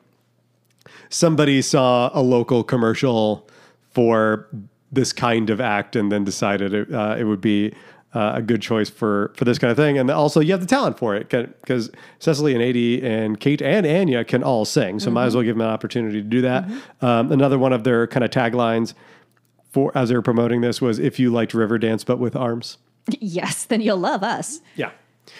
[1.09, 3.47] somebody saw a local commercial
[3.91, 4.47] for
[4.91, 7.73] this kind of act and then decided it, uh, it would be
[8.13, 9.97] uh, a good choice for for this kind of thing.
[9.97, 13.85] And also, you have the talent for it because Cecily and Aidy and Kate and
[13.85, 16.69] Anya can all sing, so might as well give them an opportunity to do that.
[17.01, 18.93] Um, another one of their kind of taglines
[19.71, 22.77] for as they were promoting this was "If you liked Riverdance but with arms."
[23.21, 24.91] yes then you'll love us Yeah.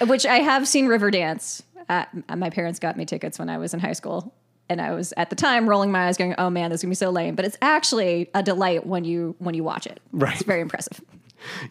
[0.06, 1.62] which I have seen Riverdance.
[1.90, 4.34] Uh, my parents got me tickets when I was in high school,
[4.70, 6.92] and I was at the time rolling my eyes, going, "Oh man, this is gonna
[6.92, 10.00] be so lame." But it's actually a delight when you when you watch it.
[10.12, 10.34] Right.
[10.34, 11.02] it's very impressive.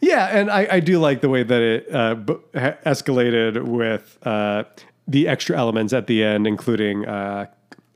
[0.01, 4.63] Yeah, and I, I do like the way that it uh, b- escalated with uh,
[5.09, 7.47] the extra elements at the end, including uh,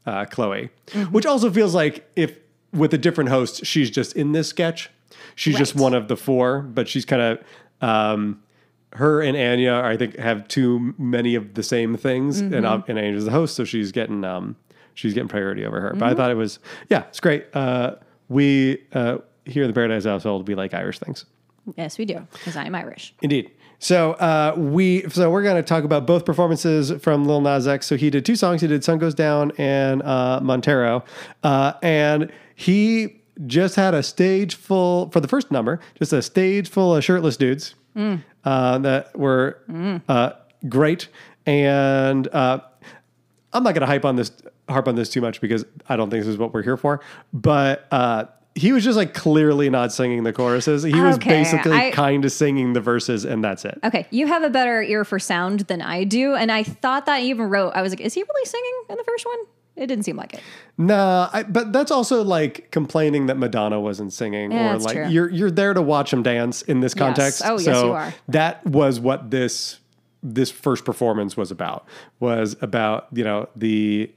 [0.04, 0.70] uh, Chloe,
[1.12, 2.36] which also feels like if
[2.72, 4.90] with a different host, she's just in this sketch.
[5.36, 7.88] She's just one of the four, but she's kind of.
[7.88, 8.42] Um,
[8.94, 12.98] her and Anya, I think, have too many of the same things, and uh, and
[12.98, 14.56] Anya's the host, so she's getting um,
[14.94, 15.94] she's getting priority over her.
[15.94, 17.46] But I thought it was yeah, it's great.
[17.54, 17.96] Uh,
[18.28, 21.24] we uh, here in the Paradise Household, we like Irish things.
[21.76, 23.14] Yes, we do, because I am Irish.
[23.22, 23.50] Indeed.
[23.78, 27.86] So uh, we so we're going to talk about both performances from Lil Nas X.
[27.86, 28.60] So he did two songs.
[28.60, 31.04] He did "Sun Goes Down" and uh, "Montero,"
[31.44, 35.80] uh, and he just had a stage full for the first number.
[35.94, 39.58] Just a stage full of shirtless dudes uh, that were
[40.08, 40.32] uh,
[40.68, 41.08] great.
[41.46, 42.60] And uh,
[43.52, 44.30] I'm not going to hype on this,
[44.68, 47.00] harp on this too much because I don't think this is what we're here for.
[47.32, 50.82] But uh, he was just like clearly not singing the choruses.
[50.82, 53.78] He was basically kind of singing the verses, and that's it.
[53.84, 57.22] Okay, you have a better ear for sound than I do, and I thought that
[57.22, 57.70] you even wrote.
[57.70, 59.38] I was like, "Is he really singing in the first one?"
[59.80, 60.40] It didn't seem like it.
[60.78, 64.94] Nah, I, but that's also like complaining that Madonna wasn't singing, Yeah, or that's like
[64.96, 65.08] true.
[65.08, 67.42] you're you're there to watch him dance in this context.
[67.44, 68.14] Oh, yes, so you are.
[68.28, 69.78] That was what this
[70.22, 71.86] this first performance was about.
[72.20, 74.12] Was about you know the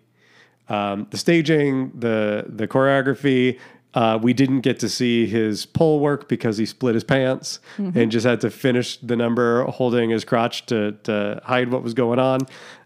[0.69, 3.57] um, the staging, the the choreography.
[3.95, 7.97] Uh, we didn't get to see his pole work because he split his pants Mm-hmm.
[7.99, 11.93] and just had to finish the number holding his crotch to to hide what was
[11.93, 12.39] going on.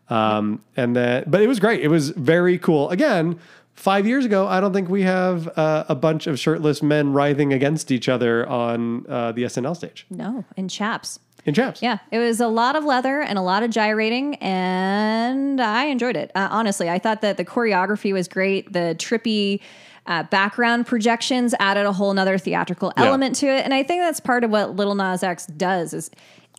[0.10, 1.82] Um, and then, but it was great.
[1.82, 2.89] It was very cool.
[2.89, 3.39] Again,
[3.74, 7.54] five years ago, I don't think we have uh, a bunch of shirtless men writhing
[7.54, 11.20] against each other on uh, the SNL stage No, in chaps.
[11.46, 11.82] in chaps.
[11.82, 16.15] Yeah, it was a lot of leather and a lot of gyrating, and I enjoyed
[16.15, 16.32] it.
[16.36, 18.72] Uh, honestly, I thought that the choreography was great.
[18.74, 19.60] The trippy
[20.06, 23.04] uh, background projections added a whole nother theatrical Yeah.
[23.06, 25.93] element to it, and I think that's part of what Little Nas X does.
[25.93, 26.10] Is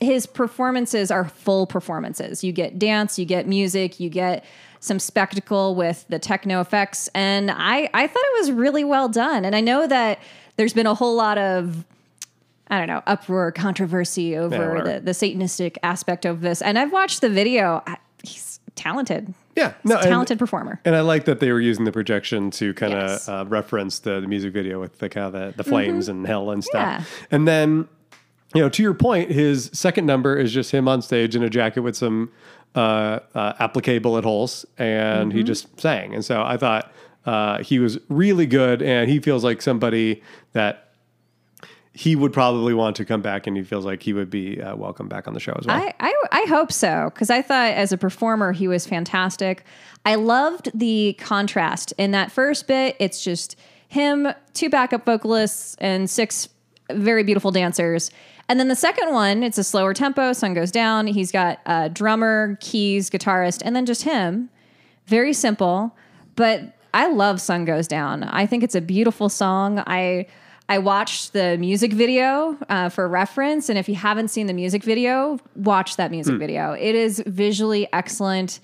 [0.00, 2.44] his performances are full performances.
[2.44, 4.44] You get dance, you get music, you get
[4.80, 9.44] some spectacle with the techno effects, and I I thought it was really well done.
[9.44, 10.20] And I know that
[10.56, 11.84] there's been a whole lot of
[12.70, 15.00] I don't know, uproar, controversy over whatever.
[15.00, 16.60] the, the Satanistic aspect of this.
[16.60, 17.82] And I've watched the video.
[17.86, 19.32] I, he's talented.
[19.56, 20.78] Yeah, He's no, a and- talented performer.
[20.84, 23.26] And I like that they were using the projection to kind of Yes.
[23.28, 26.50] uh, reference the, the music video with the kind of the, the flames and hell
[26.50, 26.82] and stuff.
[26.82, 27.04] Yeah.
[27.30, 27.88] And then,
[28.54, 31.50] you know, to your point, his second number is just him on stage in a
[31.50, 32.30] jacket with some
[32.74, 36.14] uh, uh, applique bullet holes, and he just sang.
[36.14, 36.92] And so I thought
[37.26, 40.84] uh, he was really good, and he feels like somebody that
[41.92, 44.76] he would probably want to come back, and he feels like he would be uh,
[44.76, 45.76] welcome back on the show as well.
[45.76, 49.64] I, I, I hope so because I thought as a performer he was fantastic.
[50.06, 52.96] I loved the contrast in that first bit.
[52.98, 53.56] It's just
[53.88, 56.48] him, two backup vocalists, and six
[56.90, 58.10] very beautiful dancers.
[58.48, 60.32] And then the second one, it's a slower tempo.
[60.32, 61.06] Sun goes down.
[61.06, 64.48] He's got a drummer, keys, guitarist, and then just him.
[65.06, 65.94] Very simple,
[66.34, 68.24] but I love Sun Goes Down.
[68.24, 69.82] I think it's a beautiful song.
[69.86, 70.26] I
[70.70, 74.82] I watched the music video uh, for reference, and if you haven't seen the music
[74.82, 76.72] video, watch that music video.
[76.72, 78.60] It is visually excellent.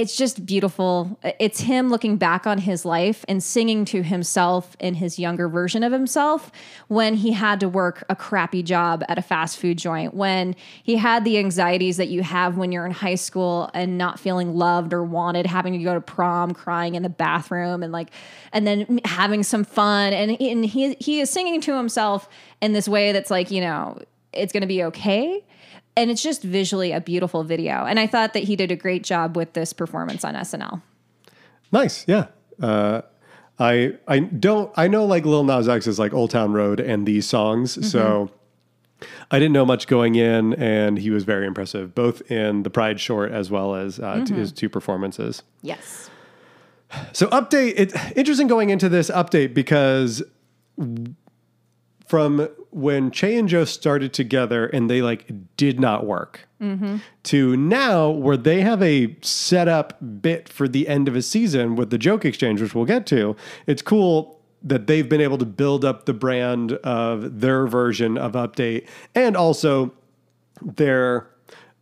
[0.00, 1.18] It's just beautiful.
[1.38, 5.84] It's him looking back on his life and singing to himself in his younger version
[5.84, 6.50] of himself
[6.88, 10.96] when he had to work a crappy job at a fast food joint, when he
[10.96, 14.92] had the anxieties that you have when you're in high school and not feeling loved
[14.92, 18.10] or wanted, having to go to prom, crying in the bathroom, and like,
[18.52, 20.12] and then having some fun.
[20.12, 22.28] And, and he he is singing to himself
[22.60, 24.00] in this way that's like, you know,
[24.32, 25.44] it's going to be okay
[25.96, 27.84] and it's just visually a beautiful video.
[27.84, 30.82] And I thought that he did a great job with this performance on SNL.
[31.72, 32.26] Nice, yeah.
[32.60, 33.02] Uh,
[33.58, 37.06] I I don't I know like Lil Nas X is like Old Town Road and
[37.06, 37.84] these songs, mm-hmm.
[37.84, 38.30] so
[39.30, 43.00] I didn't know much going in, and he was very impressive, both in the Pride
[43.00, 44.34] short as well as uh, mm-hmm.
[44.34, 45.42] his two performances.
[45.62, 46.10] Yes.
[47.12, 47.74] So update.
[47.76, 50.22] It's interesting going into this update because
[52.06, 56.96] from when Che and Joe started together and they like did not work mm-hmm.
[57.22, 61.90] to now where they have a setup bit for the end of a season with
[61.90, 63.36] the joke exchange, which we'll get to.
[63.68, 68.32] It's cool that they've been able to build up the brand of their version of
[68.32, 69.92] update and also
[70.60, 71.28] their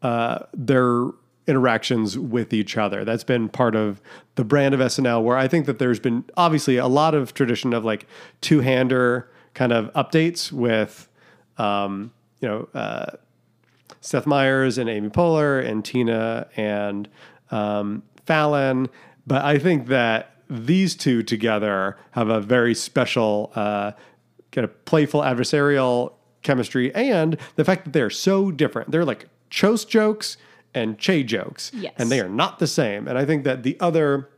[0.02, 1.06] uh, their
[1.46, 3.02] interactions with each other.
[3.02, 4.02] That's been part of
[4.34, 7.72] the brand of SNL where I think that there's been obviously a lot of tradition
[7.72, 8.06] of like
[8.42, 11.08] two-hander kind of updates with,
[11.58, 13.16] um, you know, uh,
[14.00, 17.08] Seth Meyers and Amy Poehler and Tina and
[17.50, 18.88] um, Fallon.
[19.26, 23.92] But I think that these two together have a very special, uh,
[24.50, 26.12] kind of playful adversarial
[26.42, 28.90] chemistry, and the fact that they're so different.
[28.90, 30.36] They're like Jost jokes
[30.74, 31.94] and Che jokes, yes.
[31.96, 33.06] and they are not the same.
[33.06, 34.28] And I think that the other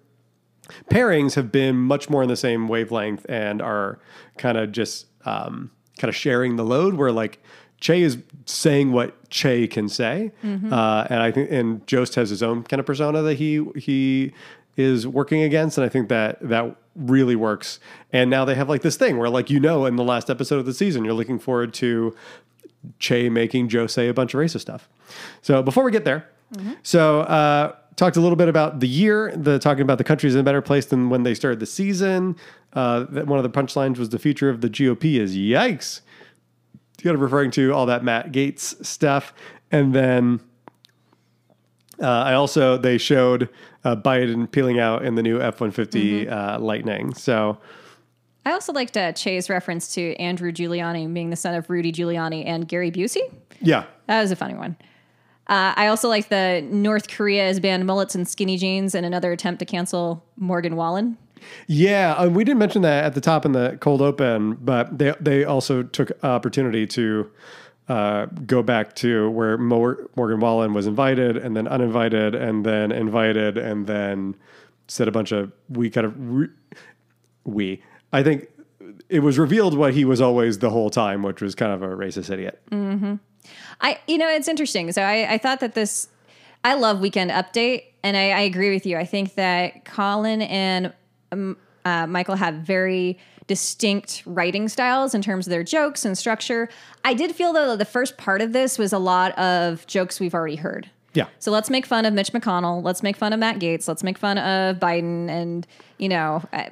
[0.91, 3.99] pairings have been much more in the same wavelength and are
[4.39, 7.43] kind of just um, kind of sharing the load where like
[7.81, 10.73] Che is saying what Che can say, mm-hmm.
[10.73, 14.33] uh, and I think and Jost has his own kind of persona that he he
[14.77, 17.81] is working against, and I think that that really works.
[18.13, 20.59] And now they have like this thing where like you know in the last episode
[20.59, 22.17] of the season you're looking forward to
[23.01, 24.89] Che making Joe say a bunch of racist stuff.
[25.43, 26.73] So before we get there, mm-hmm.
[26.83, 27.21] so.
[27.21, 30.45] Uh, talked a little bit about the year, the talking about the country's in a
[30.45, 32.37] better place than when they started the season.
[32.73, 36.01] Uh, that one of the punchlines was the future of the GOP is yikes.
[37.03, 39.35] Kind of referring to all that Matt Gaetz stuff,
[39.71, 40.41] and then
[42.01, 43.49] uh, I also they showed
[43.85, 46.33] uh, Biden peeling out in the new F one fifty mm-hmm.
[46.33, 47.15] uh, Lightning.
[47.15, 47.59] So.
[48.47, 52.45] I also liked uh, Che's reference to Andrew Giuliani being the son of Rudy Giuliani
[52.45, 53.23] and Gary Busey.
[53.63, 53.87] Yeah.
[54.07, 54.77] That was a funny one.
[55.47, 59.33] Uh, I also like the North Korea has banned mullets and skinny jeans in another
[59.33, 61.19] attempt to cancel Morgan Wallen.
[61.67, 65.15] Yeah, um, we didn't mention that at the top in the cold open, but they
[65.21, 67.31] they also took opportunity to
[67.89, 73.59] uh, go back to where Morgan Wallen was invited and then uninvited and then invited
[73.59, 74.37] and then
[74.89, 76.49] said a bunch of we kind of re-
[77.45, 78.49] we I think
[79.09, 81.89] it was revealed what he was always the whole time, which was kind of a
[81.89, 82.61] racist idiot.
[82.71, 83.17] Mm-hmm.
[83.81, 84.91] I, you know, it's interesting.
[84.93, 86.09] So I, I thought that this,
[86.65, 88.97] I love Weekend Update, and I, I agree with you.
[88.97, 90.93] I think that Colin and
[91.33, 96.69] um, uh, Michael have very distinct writing styles in terms of their jokes and structure.
[97.05, 100.19] I did feel though that the first part of this was a lot of jokes
[100.19, 100.91] we've already heard.
[101.13, 101.27] Yeah.
[101.39, 102.83] So let's make fun of Mitch McConnell.
[102.83, 103.87] Let's make fun of Matt Gaetz.
[103.87, 105.67] Let's make fun of Biden and,
[105.99, 106.71] you know, uh,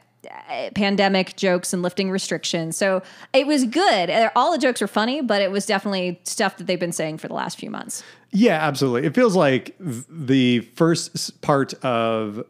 [0.74, 2.76] pandemic jokes and lifting restrictions.
[2.76, 4.10] So it was good.
[4.10, 7.18] Uh, all the jokes were funny, but it was definitely stuff that they've been saying
[7.18, 8.02] for the last few months.
[8.30, 9.06] Yeah, absolutely.
[9.06, 12.44] It feels like the first part of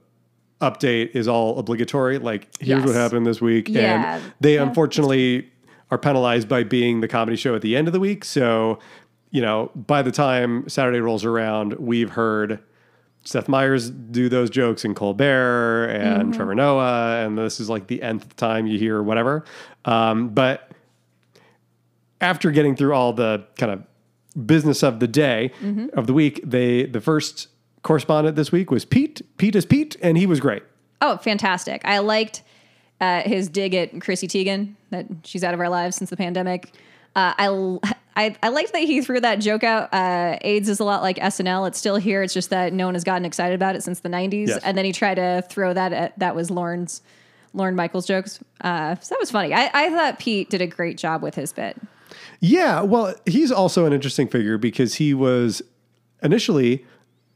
[0.60, 2.18] update is all obligatory.
[2.18, 2.86] Like, here's yes.
[2.86, 3.68] what happened this week.
[3.68, 4.16] Yeah.
[4.16, 4.62] And they yeah.
[4.62, 5.50] unfortunately
[5.90, 8.24] are penalized by being the comedy show at the end of the week.
[8.24, 8.78] So,
[9.30, 12.60] you know, by the time Saturday rolls around, we've heard
[13.24, 16.32] Seth Meyers do those jokes in Colbert and mm-hmm.
[16.32, 19.44] Trevor Noah, and this is like the nth time you hear whatever.
[19.84, 20.70] Um, but
[22.20, 25.86] after getting through all the kind of business of the day mm-hmm.
[25.98, 27.48] of the week, they the first
[27.82, 29.22] correspondent this week was Pete.
[29.38, 30.62] Pete is Pete, and he was great.
[31.00, 31.82] Oh, fantastic!
[31.84, 32.42] I liked
[33.00, 36.72] uh, his dig at Chrissy Teigen that she's out of our lives since the pandemic.
[37.14, 37.78] Uh, I,
[38.16, 39.92] I I liked that he threw that joke out.
[39.92, 41.68] Uh, AIDS is a lot like SNL.
[41.68, 42.22] It's still here.
[42.22, 44.48] It's just that no one has gotten excited about it since the '90s.
[44.48, 44.62] Yes.
[44.64, 47.02] And then he tried to throw that at that was Lorne's
[47.54, 48.40] Lorne Michaels jokes.
[48.60, 49.52] Uh, so that was funny.
[49.52, 51.76] I, I thought Pete did a great job with his bit.
[52.40, 55.62] Yeah, well, he's also an interesting figure because he was
[56.22, 56.84] initially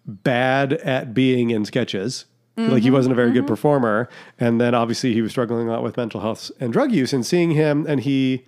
[0.04, 2.26] bad at being in sketches.
[2.56, 3.40] Mm-hmm, like he wasn't a very mm-hmm.
[3.40, 4.08] good performer,
[4.40, 7.12] and then obviously he was struggling a lot with mental health and drug use.
[7.12, 8.46] And seeing him, and he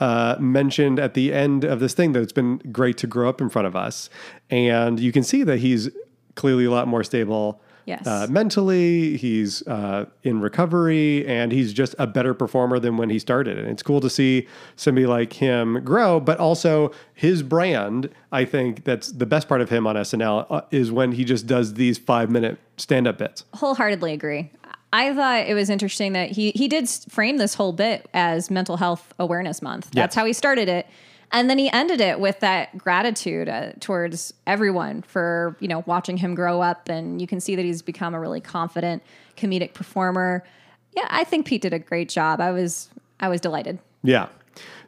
[0.00, 3.40] uh, mentioned at the end of this thing that it's been great to grow up
[3.40, 4.10] in front of us.
[4.50, 5.90] And you can see that he's
[6.34, 8.06] clearly a lot more stable Yes.
[8.06, 13.18] uh, mentally, he's uh, in recovery, and he's just a better performer than when he
[13.18, 13.58] started.
[13.58, 14.46] And it's cool to see
[14.76, 18.08] somebody like him grow, but also his brand.
[18.30, 21.48] I think that's the best part of him on SNL uh, is when he just
[21.48, 23.44] does these five minute stand up bits.
[23.54, 24.52] wholeheartedly agree.
[24.92, 28.76] I thought it was interesting that he he did frame this whole bit as Mental
[28.76, 29.90] Health Awareness Month.
[29.92, 30.14] That's Yes.
[30.14, 30.86] how he started it,
[31.30, 36.16] and then he ended it with that gratitude uh, towards everyone for you know watching
[36.16, 39.02] him grow up, and you can see that he's become a really confident
[39.36, 40.42] comedic performer.
[40.96, 42.40] Yeah, I think Pete did a great job.
[42.40, 42.88] I was
[43.20, 43.78] I was delighted.
[44.02, 44.26] Yeah.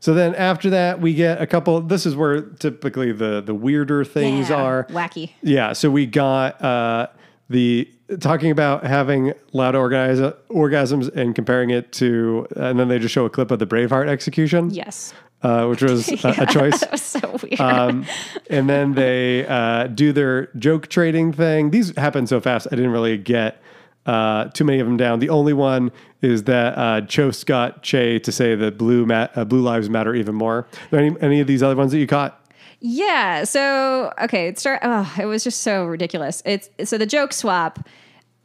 [0.00, 1.80] So then after that, we get a couple.
[1.80, 4.84] This is where typically the the weirder things Yeah, are.
[4.90, 5.30] wacky.
[5.42, 5.74] Yeah.
[5.74, 7.06] So we got uh,
[7.48, 7.90] the
[8.20, 13.24] talking about having loud orgas- orgasms and comparing it to, and then they just show
[13.24, 15.12] a clip of the Braveheart execution, Yes,
[15.42, 16.80] uh, which was a, a choice.
[16.80, 17.60] that was so weird.
[17.60, 18.06] Um,
[18.50, 21.70] and then they uh, do their joke trading thing.
[21.70, 23.60] These happen so fast, I didn't really get
[24.06, 25.18] uh, too many of them down.
[25.20, 29.44] The only one is that uh, Jost got Che to say that blue ma- uh,
[29.44, 30.58] blue lives matter even more.
[30.58, 32.41] Are there any, any of these other ones that you caught?
[32.84, 33.44] Yeah.
[33.44, 34.80] So okay, it start.
[34.82, 36.42] Oh, it was just so ridiculous.
[36.44, 37.88] It's so the joke swap.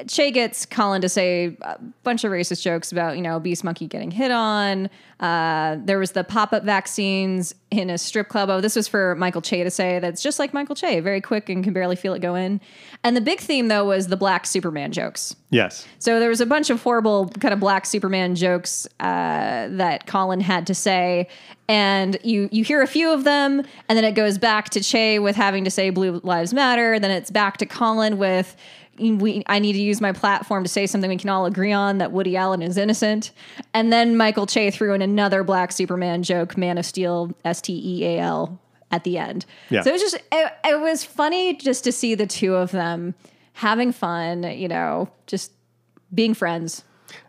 [0.05, 3.87] Che gets Colin to say a bunch of racist jokes about you know Beast Monkey
[3.87, 4.91] getting hit on.
[5.19, 8.51] Uh, there was the pop up vaccines in a strip club.
[8.51, 11.49] Oh, this was for Michael Che to say that's just like Michael Che, very quick
[11.49, 12.61] and can barely feel it go in.
[13.03, 15.35] And the big theme though was the black Superman jokes.
[15.49, 15.87] Yes.
[15.97, 20.41] So there was a bunch of horrible kind of black Superman jokes uh, that Colin
[20.41, 21.27] had to say,
[21.67, 25.17] and you you hear a few of them, and then it goes back to Che
[25.17, 28.55] with having to say "Blue Lives Matter." Then it's back to Colin with.
[28.99, 31.99] We, I need to use my platform to say something we can all agree on
[31.99, 33.31] that Woody Allen is innocent.
[33.73, 37.73] And then Michael Che threw in another black Superman joke, Man of Steel, S T
[37.73, 38.59] E A L,
[38.91, 39.45] at the end.
[39.69, 39.81] Yeah.
[39.81, 43.13] So it was just, it, it was funny just to see the two of them
[43.53, 45.51] having fun, you know, just
[46.13, 46.83] being friends.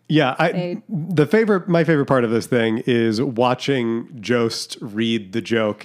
[0.08, 5.42] Yeah, I, the favorite, my favorite part of this thing is watching Jost read the
[5.42, 5.84] joke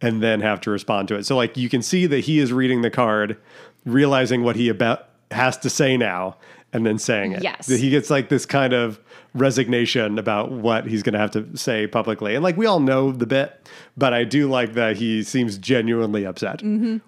[0.00, 1.26] and then have to respond to it.
[1.26, 3.36] So, like, you can see that he is reading the card,
[3.84, 6.36] realizing what he about has to say now,
[6.72, 7.42] and then saying it.
[7.42, 7.66] Yes.
[7.68, 8.98] he gets like this kind of
[9.34, 13.12] resignation about what he's going to have to say publicly, and like we all know
[13.12, 16.58] the bit, but I do like that he seems genuinely upset.
[16.60, 16.98] Mm-hmm.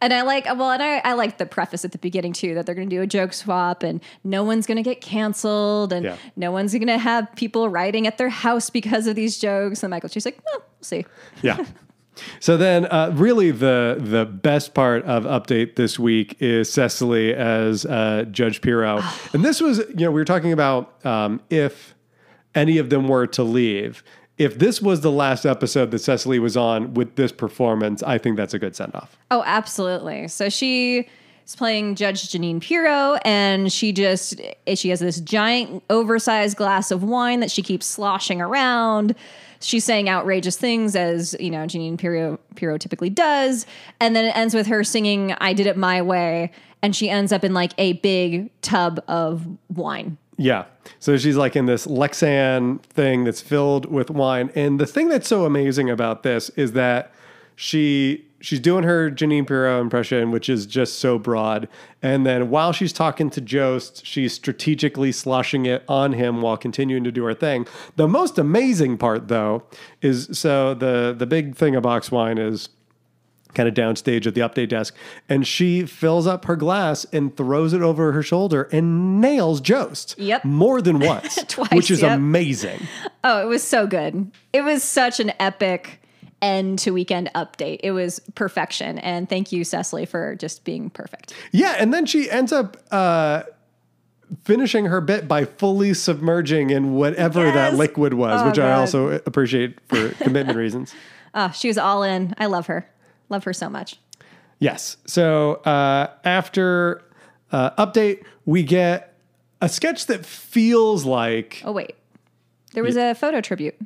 [0.00, 2.66] And I like, well, and I, I like the preface at the beginning too that
[2.66, 6.04] they're going to do a joke swap and no one's going to get canceled and
[6.04, 6.16] Yeah.
[6.36, 9.82] no one's going to have people writing at their house because of these jokes.
[9.82, 11.04] And Michael, she's like, well, we'll see.
[11.42, 11.64] Yeah.
[12.40, 17.84] So then, uh, really, the the best part of update this week is Cecily as
[17.86, 19.02] uh, Judge Pirro,
[19.32, 21.94] and this was, you know, we were talking about um, if
[22.54, 24.02] any of them were to leave.
[24.36, 28.36] If this was the last episode that Cecily was on with this performance, I think
[28.36, 29.16] that's a good send off.
[29.32, 30.28] Oh, absolutely.
[30.28, 31.08] So she
[31.44, 34.40] is playing Judge Janine Pirro, and she just
[34.74, 39.14] she has this giant, oversized glass of wine that she keeps sloshing around.
[39.60, 43.66] She's saying outrageous things, as you know, Janine Pirro, Pirro typically does,
[44.00, 46.52] and then it ends with her singing "I Did It My Way,"
[46.82, 50.16] and she ends up in like a big tub of wine.
[50.36, 50.66] Yeah.
[51.00, 54.50] So she's like in this Lexan thing that's filled with wine.
[54.54, 57.12] And the thing that's so amazing about this is that
[57.56, 61.68] she she's doing her Janine Pirro impression, which is just so broad.
[62.02, 67.04] And then while she's talking to Jost, she's strategically sloshing it on him while continuing
[67.04, 67.66] to do her thing.
[67.96, 69.64] The most amazing part though
[70.02, 72.68] is so the the big thing of box wine is
[73.54, 74.94] kind of downstage at the update desk,
[75.28, 80.16] and she fills up her glass and throws it over her shoulder and nails Jost.
[80.18, 80.44] Yep.
[80.44, 81.42] More than once.
[81.48, 82.16] Twice, Which is yep.
[82.16, 82.80] amazing.
[83.24, 84.30] Oh, it was so good.
[84.52, 86.00] It was such an epic
[86.40, 87.80] end to weekend update.
[87.82, 88.98] It was perfection.
[88.98, 91.34] And thank you, Cecily, for just being perfect.
[91.52, 93.42] Yeah, and then she ends up uh
[94.44, 99.08] finishing her bit by fully submerging in whatever that liquid was, Oh, which I also
[99.26, 100.94] appreciate for commitment reasons.
[101.34, 102.34] Oh, she was all in.
[102.38, 102.88] I love her.
[103.30, 103.96] Love her so much.
[104.58, 104.96] Yes.
[105.06, 107.02] So uh, after
[107.52, 109.14] uh, update, we get
[109.62, 111.62] a sketch that feels like.
[111.64, 111.94] Oh, wait.
[112.74, 113.76] There was a photo tribute.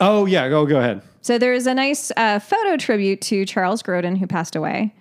[0.00, 1.00] Oh yeah, go go ahead.
[1.22, 4.94] So there is a nice uh, photo tribute to Charles Grodin, who passed away.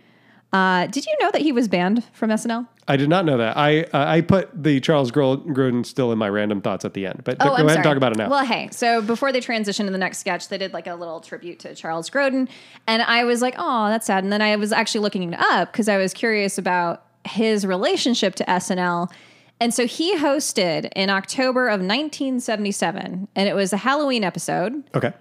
[0.54, 2.68] Uh, did you know that he was banned from SNL?
[2.88, 3.56] I did not know that.
[3.56, 7.22] I uh, I put the Charles Grodin still in my random thoughts at the end,
[7.24, 8.30] but go ahead and talk about it now.
[8.30, 11.22] Well, hey, so before they transitioned to the next sketch, they did like a little
[11.22, 12.50] tribute to Charles Grodin,
[12.86, 14.24] and I was like, oh, that's sad.
[14.24, 18.36] And then I was actually looking it up because I was curious about his relationship
[18.36, 19.10] to SNL.
[19.62, 25.14] And so he hosted in October of 1977, and it was a Halloween episode okay.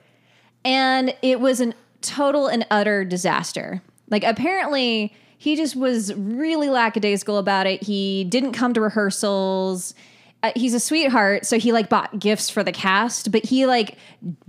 [0.64, 3.82] And it was an total and utter disaster.
[4.08, 7.82] Like apparently he just was really lackadaisical about it.
[7.82, 9.94] He didn't come to rehearsals.
[10.42, 13.98] Uh, he's a sweetheart, so he like bought gifts for the cast, but he like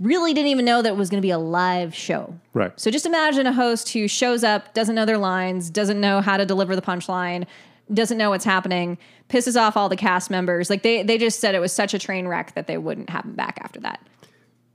[0.00, 2.34] really didn't even know that it was going to be a live show.
[2.54, 2.72] Right.
[2.80, 6.38] So just imagine a host who shows up, doesn't know their lines, doesn't know how
[6.38, 7.46] to deliver the punchline,
[7.92, 8.96] doesn't know what's happening,
[9.28, 10.70] pisses off all the cast members.
[10.70, 13.24] Like they they just said it was such a train wreck that they wouldn't have
[13.24, 14.00] him back after that.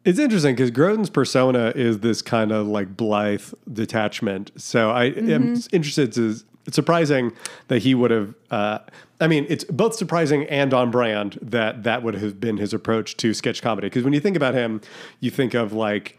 [0.08, 4.51] It's interesting because Grodin's persona is this kind of like blithe detachment.
[4.55, 6.38] So I am interested to.
[6.66, 7.34] It's surprising
[7.68, 8.34] that he would have.
[8.49, 8.80] Uh,
[9.20, 13.18] I mean, it's both surprising and on brand that that would have been his approach
[13.18, 13.88] to sketch comedy.
[13.88, 14.80] Because when you think about him,
[15.20, 16.18] you think of like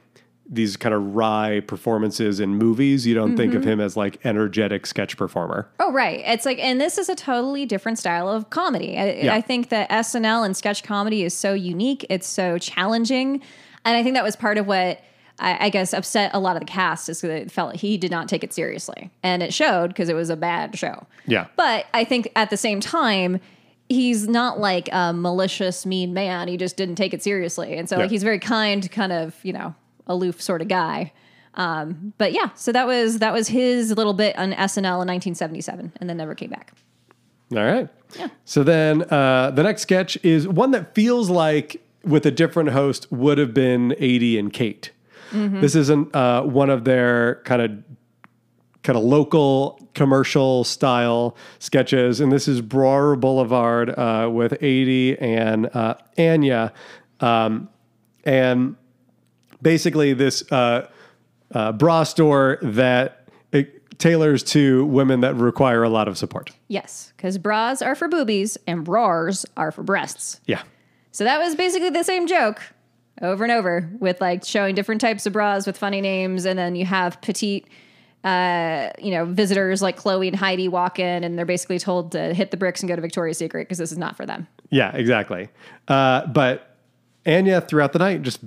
[0.50, 3.06] these kind of wry performances in movies.
[3.06, 5.70] You don't think of him as like energetic sketch performer.
[5.80, 6.22] Oh, right.
[6.26, 8.98] It's like, and this is a totally different style of comedy.
[8.98, 9.34] I, Yeah.
[9.34, 12.04] I think that SNL and sketch comedy is so unique.
[12.10, 13.42] It's so challenging.
[13.88, 15.00] And I think that was part of what
[15.38, 17.96] I, I guess upset a lot of the cast is that it felt like he
[17.96, 19.10] did not take it seriously.
[19.22, 21.06] And it showed because it was a bad show.
[21.26, 21.46] Yeah.
[21.56, 23.40] But I think at the same time,
[23.88, 26.48] he's not like a malicious, mean man.
[26.48, 27.78] He just didn't take it seriously.
[27.78, 28.02] And so Yeah.
[28.02, 29.74] like he's very kind, kind of, you know,
[30.06, 31.12] aloof sort of guy.
[31.54, 35.92] Um, but yeah, so that was that was his little bit on SNL in 1977,
[35.98, 36.72] and then never came back.
[37.56, 37.88] All right.
[38.18, 38.28] Yeah.
[38.44, 43.10] So then uh, the next sketch is one that feels like with a different host
[43.12, 44.92] would have been Aidy and Kate.
[45.30, 47.70] This isn't uh, one of their kind of
[48.82, 55.66] kind of local commercial style sketches, and this is Broer Boulevard uh, with Aidy and
[55.74, 56.72] uh, Anya,
[57.20, 57.68] um,
[58.24, 58.76] and
[59.60, 60.88] basically this uh,
[61.52, 66.52] uh, bra store that it tailors to women that require a lot of support.
[66.68, 70.40] Yes, because bras are for boobies and bras are for breasts.
[70.46, 70.62] Yeah.
[71.12, 72.62] So that was basically the same joke
[73.20, 76.76] over and over with like showing different types of bras with funny names, and then
[76.76, 77.66] you have petite.
[78.24, 82.34] Uh, you know, visitors like Chloe and Heidi walk in, and they're basically told to
[82.34, 84.48] hit the bricks and go to Victoria's Secret because this is not for them.
[84.70, 85.48] Yeah, exactly.
[85.86, 86.76] Uh, but
[87.24, 88.40] Anya throughout the night just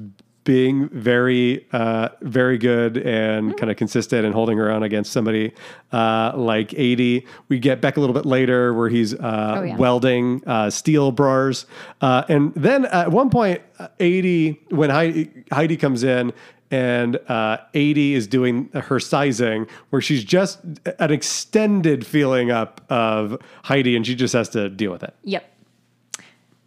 [0.43, 5.53] being very, uh, very good and kind of consistent and holding her own against somebody
[5.91, 7.27] uh, like Aidy.
[7.47, 9.75] We get back a little bit later where he's uh, Oh, yeah.
[9.77, 11.67] welding uh, steel bars.
[12.01, 16.33] Uh, and then at one point, uh, Aidy, when Heidi, Heidi comes in,
[16.71, 20.59] and uh, Aidy is doing her sizing, where she's just
[20.99, 25.13] an extended feeling up of Heidi, and she just has to deal with it.
[25.23, 25.47] Yep.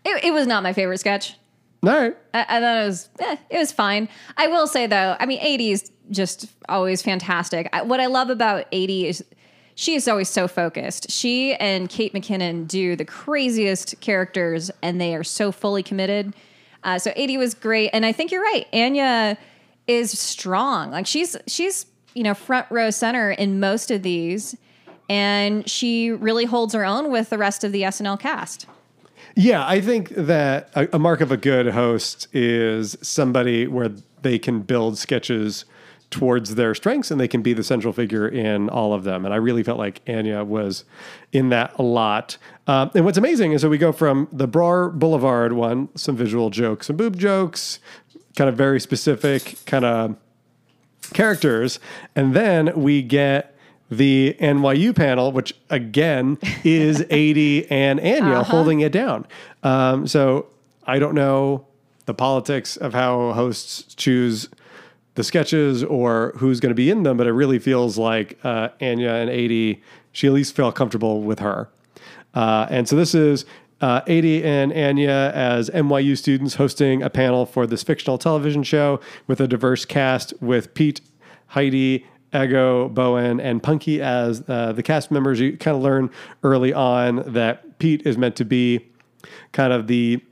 [0.04, 1.36] It, it was not my favorite sketch.
[1.88, 2.16] All right.
[2.32, 4.08] I, I thought it was eh, it was fine.
[4.36, 7.68] I will say though, I mean, Aidy is just always fantastic.
[7.72, 9.24] I, what I love about Aidy is
[9.74, 11.10] she is always so focused.
[11.10, 16.34] She and Kate McKinnon do the craziest characters, and they are so fully committed.
[16.84, 18.66] Uh, so Aidy was great, and I think you're right.
[18.72, 19.36] Anya
[19.86, 20.90] is strong.
[20.90, 24.56] Like she's she's you know front row center in most of these,
[25.08, 28.66] and she really holds her own with the rest of the SNL cast.
[29.36, 33.90] Yeah, I think that a, a mark of a good host is somebody where
[34.22, 35.64] they can build sketches
[36.10, 39.24] towards their strengths and they can be the central figure in all of them.
[39.24, 40.84] And I really felt like Anya was
[41.32, 42.36] in that a lot.
[42.68, 46.50] Um, and what's amazing is that we go from the Brar Boulevard one, some visual
[46.50, 47.80] jokes, some boob jokes,
[48.36, 50.16] kind of very specific kind of
[51.12, 51.80] characters.
[52.14, 53.53] And then we get
[53.90, 59.26] the NYU panel, which again is Aidy and Anya holding it down.
[59.62, 60.46] Um, so
[60.86, 61.66] I don't know
[62.06, 64.48] the politics of how hosts choose
[65.14, 68.68] the sketches or who's going to be in them, but it really feels like uh,
[68.80, 69.80] Anya and Aidy,
[70.12, 71.68] she at least felt comfortable with her.
[72.34, 73.44] Uh, and so this is
[73.80, 79.00] uh, Aidy and Anya as NYU students hosting a panel for this fictional television show
[79.26, 81.00] with a diverse cast with Pete,
[81.48, 85.40] Heidi, Ego, Bowen, and Punkie as uh, the cast members.
[85.40, 86.10] You kind of learn
[86.42, 88.86] early on that Pete is meant to be
[89.52, 90.22] kind of the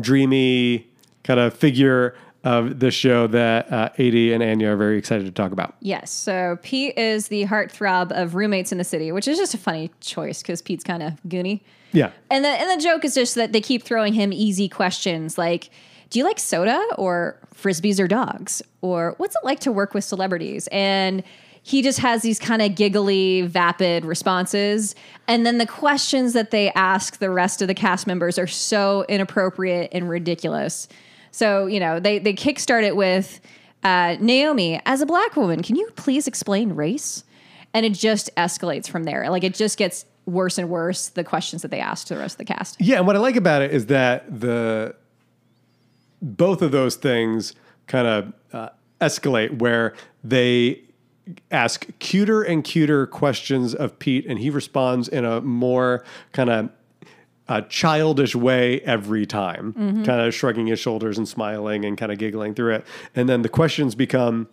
[0.00, 0.88] dreamy
[1.24, 2.14] kind of figure
[2.44, 5.76] of the show that uh, Aidy and Anya are very excited to talk about.
[5.80, 6.10] Yes.
[6.10, 9.90] So Pete is the heartthrob of roommates in the city, which is just a funny
[10.00, 11.60] choice because Pete's kind of goony.
[11.92, 12.10] Yeah.
[12.30, 15.70] And the and the joke is just that they keep throwing him easy questions like,
[16.10, 20.04] "Do you like soda or frisbees or dogs?" or "What's it like to work with
[20.04, 21.22] celebrities?" And
[21.62, 24.96] he just has these kind of giggly, vapid responses.
[25.28, 29.04] And then the questions that they ask the rest of the cast members are so
[29.08, 30.88] inappropriate and ridiculous.
[31.30, 33.40] So, you know, they, they kickstart it with
[33.84, 37.24] uh, Naomi, as a black woman, can you please explain race?
[37.74, 39.28] And it just escalates from there.
[39.30, 42.34] Like it just gets worse and worse, the questions that they ask to the rest
[42.34, 42.80] of the cast.
[42.80, 44.94] Yeah, and what I like about it is that the
[46.22, 47.54] both of those things
[47.86, 48.68] kind of uh,
[49.00, 50.80] escalate where they
[51.50, 56.70] ask cuter and cuter questions of Pete, and he responds in a more kind of
[57.48, 59.72] a childish way every time,
[60.04, 62.86] kind of shrugging his shoulders and smiling and kind of giggling through it.
[63.14, 64.48] And then the questions become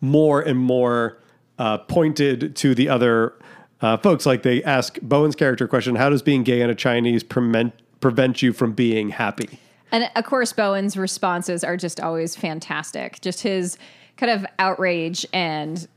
[0.00, 1.18] more and more
[1.58, 3.34] uh, pointed to the other
[3.82, 4.24] uh, folks.
[4.26, 8.42] Like they ask Bowen's character question How does being gay in a Chinese prevent, prevent
[8.42, 9.58] you from being happy?
[9.92, 13.20] And of course, Bowen's responses are just always fantastic.
[13.20, 13.78] Just his
[14.16, 15.88] kind of outrage and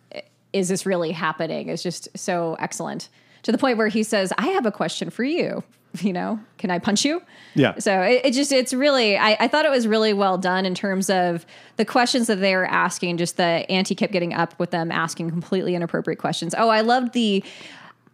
[0.54, 3.10] is this really happening is just so excellent
[3.42, 5.64] to the point where he says, I have a question for you.
[6.00, 7.22] You know, can I punch you?
[7.54, 7.78] Yeah.
[7.78, 10.74] So it, it just, it's really, I, I thought it was really well done in
[10.74, 11.46] terms of
[11.78, 13.18] the questions that they were asking.
[13.18, 16.56] Just the auntie kept getting up with them asking completely inappropriate questions.
[16.58, 17.44] Oh, I loved the,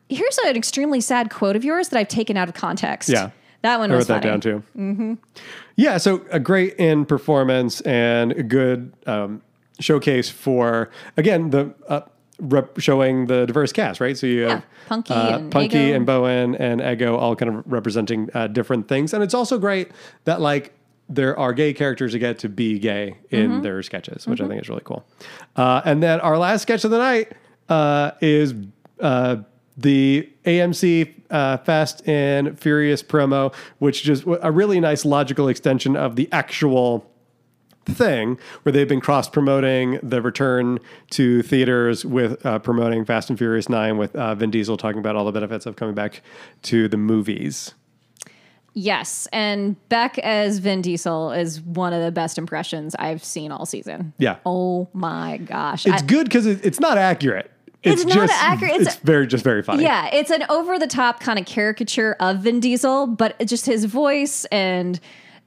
[0.10, 3.08] here's an extremely sad quote of yours that I've taken out of context.
[3.08, 3.32] Yeah.
[3.62, 4.32] That one I was wrote that funny.
[4.32, 4.64] down too.
[4.78, 5.14] Mm-hmm.
[5.76, 9.42] Yeah, so a great in performance and a good um,
[9.80, 12.02] showcase for again the uh,
[12.40, 14.18] rep- showing the diverse cast, right?
[14.18, 15.96] So you have Punkie uh, and Punkie Ego.
[15.96, 19.92] and Bowen and Ego all kind of representing uh, different things, and it's also great
[20.26, 20.74] that like
[21.12, 23.62] there are gay characters that get to be gay in Mm-hmm.
[23.64, 25.04] their sketches, which I think is really cool.
[25.56, 27.32] Uh, and then our last sketch of the night
[27.68, 28.54] uh, is
[29.00, 29.38] uh,
[29.82, 36.16] the AMC uh, Fast and Furious promo, which just a really nice logical extension of
[36.16, 37.10] the actual
[37.86, 40.80] thing where they've been cross promoting the return
[41.12, 45.16] to theaters with uh, promoting Fast and Furious 9 with uh, Vin Diesel talking about
[45.16, 46.22] all the benefits of coming back
[46.64, 47.74] to the movies.
[48.76, 53.66] Yes, and Beck as Vin Diesel is one of the best impressions I've seen all
[53.66, 54.14] season.
[54.20, 54.38] Yeah.
[54.46, 55.88] Oh my gosh.
[55.88, 57.52] It's I- good because it, it's not accurate.
[57.84, 58.72] It's not just, accurate.
[58.74, 59.84] It's, It's- very, just very funny.
[59.84, 63.86] yeah, it's an over the top kind of caricature of Vin Diesel, but just his
[63.86, 65.00] voice and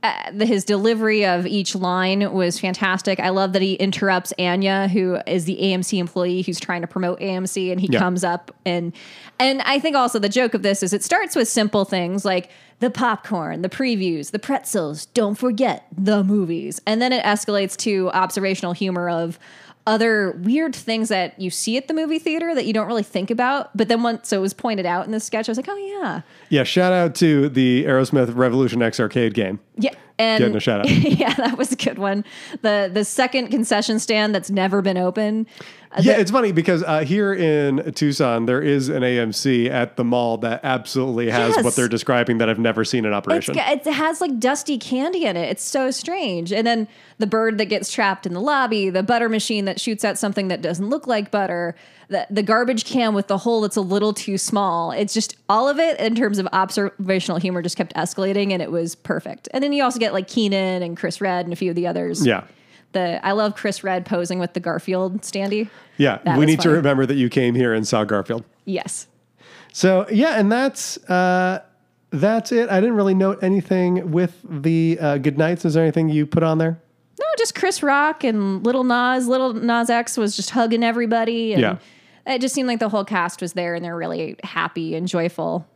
[0.03, 3.21] uh, the, his delivery of each line was fantastic.
[3.21, 7.21] I love that he interrupts Anya, who is the AMC employee who's trying to promote
[7.21, 7.99] AMC, and he Yeah.
[8.01, 8.93] comes up and
[9.39, 12.51] and I think also the joke of this is it starts with simple things like
[12.81, 15.07] the popcorn, the previews, the pretzels.
[15.07, 19.39] Don't forget the movies, and then it escalates to observational humor of
[19.87, 23.31] other weird things that you see at the movie theater that you don't really think
[23.31, 23.77] about.
[23.77, 26.21] But then once it was pointed out in the sketch, I was like, oh yeah,
[26.51, 29.59] Yeah, shout out to the Aerosmith Revolution X arcade game.
[29.77, 29.95] yeah.
[30.23, 30.91] And Getting a shout out.
[30.91, 32.25] yeah, that was a good one.
[32.63, 35.47] The the second concession stand that's never been open.
[35.91, 40.05] Uh, Yeah, it's funny because uh, here in Tucson, there is an AMC at the
[40.05, 41.65] mall that absolutely has Yes.
[41.65, 43.55] what they're describing that I've never seen in operation.
[43.55, 45.49] got- it has like dusty candy in it.
[45.51, 46.53] It's so strange.
[46.53, 50.05] And then the bird that gets trapped in the lobby, the butter machine that shoots
[50.05, 51.75] out something that doesn't look like butter,
[52.13, 54.93] the, the garbage can with the hole that's a little too small.
[54.93, 58.71] It's just all of it in terms of observational humor just kept escalating and it
[58.71, 59.49] was perfect.
[59.53, 61.87] And then you also get like Kenan and Chris Redd and a few of the
[61.87, 62.25] others.
[62.25, 62.45] yeah.
[62.93, 65.69] The I love Chris Redd posing with the Garfield standee.
[65.97, 66.19] Yeah.
[66.25, 68.45] That we need to remember that you came here and saw Garfield.
[68.67, 69.07] Yes.
[69.73, 71.63] So yeah, and that's uh,
[72.11, 72.69] that's it.
[72.69, 75.65] I didn't really note anything with the uh, good nights.
[75.65, 76.79] Is there anything you put on there?
[77.19, 79.27] No, just Chris Rock and Little Nas.
[79.27, 81.55] Little Nas X was just hugging everybody.
[81.55, 81.77] And Yeah.
[82.27, 85.67] It just seemed like the whole cast was there and they're really happy and joyful.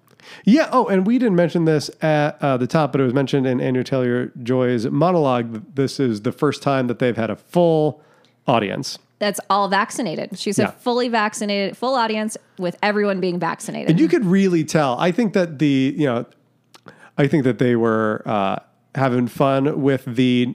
[0.45, 0.69] Yeah.
[0.73, 3.61] Oh, and we didn't mention this at uh, the top, but it was mentioned in
[3.61, 5.75] Andrew Taylor Joy's monologue.
[5.75, 8.03] This is the first time that they've had a full
[8.47, 8.99] audience.
[9.19, 10.39] That's all vaccinated.
[10.39, 10.71] She said Yeah.
[10.73, 13.91] fully vaccinated, full audience with everyone being vaccinated.
[13.91, 14.99] And you could really tell.
[14.99, 16.27] I think that the you know,
[17.17, 18.57] I think that they were uh,
[18.95, 20.55] having fun with the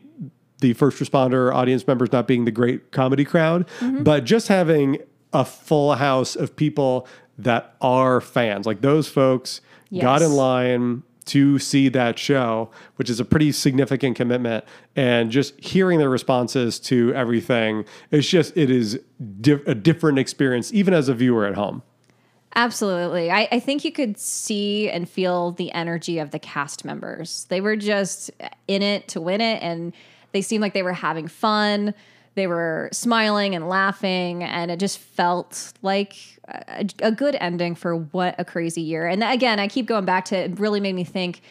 [0.60, 3.68] the first responder audience members not being the great comedy crowd,
[4.02, 5.00] but just having
[5.34, 7.08] a full house of people
[7.38, 8.66] that are fans.
[8.66, 9.62] Like those folks
[10.00, 14.66] got in line to see that show, which is a pretty significant commitment.
[14.96, 19.00] And just hearing their responses to everything, it's just it is
[19.40, 21.84] di- a different experience, even as a viewer at home.
[22.56, 23.32] Absolutely.
[23.32, 27.46] I, I think you could see and feel the energy of the cast members.
[27.46, 29.94] They were just eh, in it to win it, and
[30.34, 31.94] they seemed like they were having fun.
[32.36, 36.16] They were smiling and laughing, and it just felt like
[36.48, 39.06] a, a good ending for what a crazy year.
[39.08, 41.42] And again, I keep going back to it, really made me think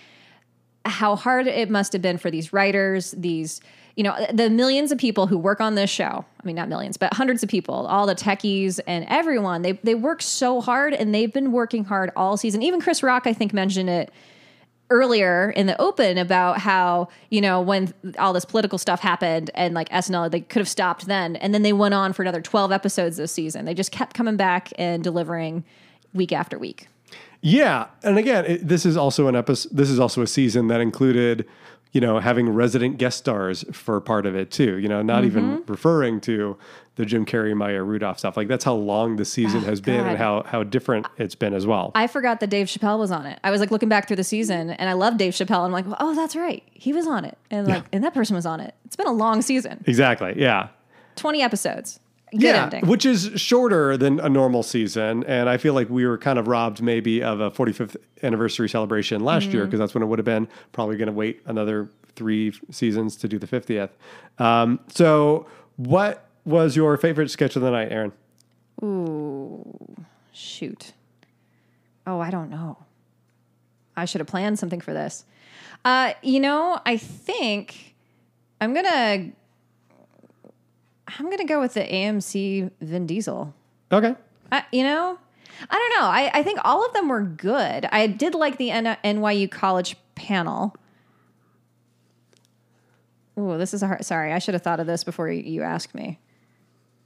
[0.86, 3.60] how hard it must have been for these writers, these,
[3.96, 6.24] you know, the millions of people who work on this show.
[6.42, 9.60] I mean, not millions, but hundreds of people, all the techies and everyone.
[9.60, 12.62] They they work so hard and they've been working hard all season.
[12.62, 14.10] Even Chris Rock, I think, mentioned it
[14.90, 19.74] earlier in the open about how, you know, when all this political stuff happened and
[19.74, 21.36] like SNL, they could have stopped then.
[21.36, 23.64] And then they went on for another 12 episodes this season.
[23.64, 25.64] They just kept coming back and delivering
[26.12, 26.88] week after week.
[27.42, 29.74] Yeah, and again, it, this is also an episode.
[29.74, 31.46] This is also a season that included
[31.92, 34.76] you know, having resident guest stars for part of it too.
[34.78, 35.70] You know, not even Mm-hmm.
[35.72, 36.56] referring to
[36.96, 38.36] the Jim Carrey, Maya Rudolph stuff.
[38.36, 41.54] Like that's how long the season has been Oh, and how how different it's been
[41.54, 41.92] as well.
[41.94, 43.38] I forgot that Dave Chappelle was on it.
[43.42, 45.64] I was like looking back through the season, and I love Dave Chappelle.
[45.64, 48.44] I'm like, oh, that's right, he was on it, and like, and that person was
[48.46, 48.74] on it.
[48.84, 50.34] It's been a long season, exactly.
[50.36, 50.68] Yeah.
[51.16, 52.00] twenty episodes.
[52.32, 52.86] Good yeah, ending.
[52.86, 56.46] which is shorter than a normal season, and I feel like we were kind of
[56.46, 59.66] robbed maybe of a 45th anniversary celebration last year Mm-hmm.
[59.66, 60.46] because that's when it would have been.
[60.72, 63.90] Probably going to wait another three seasons to do the 50th.
[64.38, 68.12] Um, so, what was your favorite sketch of the night, Erin?
[68.82, 69.96] Ooh,
[70.32, 70.92] shoot.
[72.06, 72.78] Oh, I don't know.
[73.96, 75.24] I should have planned something for this.
[75.84, 77.94] Uh, you know, I think
[78.60, 79.30] I'm gonna
[81.18, 83.54] I'm gonna go with the AMC Vin Diesel.
[83.92, 84.14] Okay.
[84.52, 85.18] I, you know,
[85.68, 86.08] I don't know.
[86.08, 87.86] I, I think all of them were good.
[87.90, 90.74] I did like the N- NYU college panel.
[93.36, 94.04] Oh, this is a hard.
[94.04, 96.18] Sorry, I should have thought of this before you, you asked me.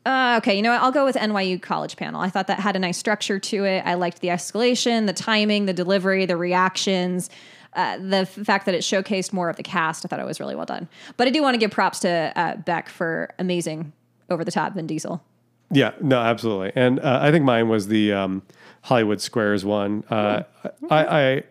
[0.07, 0.83] Uh, okay, you know what?
[0.83, 2.21] I'll go with NYU college panel.
[2.21, 3.83] I thought that had a nice structure to it.
[3.87, 7.31] I liked the escalation, the timing, the delivery, the reactions,
[7.75, 10.05] uh, the f- fact that it showcased more of the cast.
[10.05, 10.89] I thought it was really well done.
[11.17, 13.93] But I do want to give props to uh, Beck for amazing
[14.31, 15.23] over the top Vin Diesel.
[15.71, 16.73] Yeah, no, absolutely.
[16.77, 18.43] And uh, I think mine was the um,
[18.83, 20.05] Hollywood Squares one.
[20.11, 20.43] Uh,
[20.91, 21.43] I, I,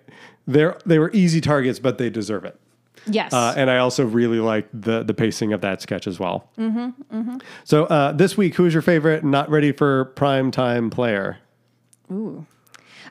[0.47, 2.57] they're, they were easy targets, but they deserve it.
[3.05, 3.33] Yes.
[3.33, 6.49] Uh, and I also really liked the the pacing of that sketch as well.
[6.57, 11.37] Mm-hmm, So uh, this week, who's your favorite not ready for prime time player?
[12.09, 12.45] Ooh.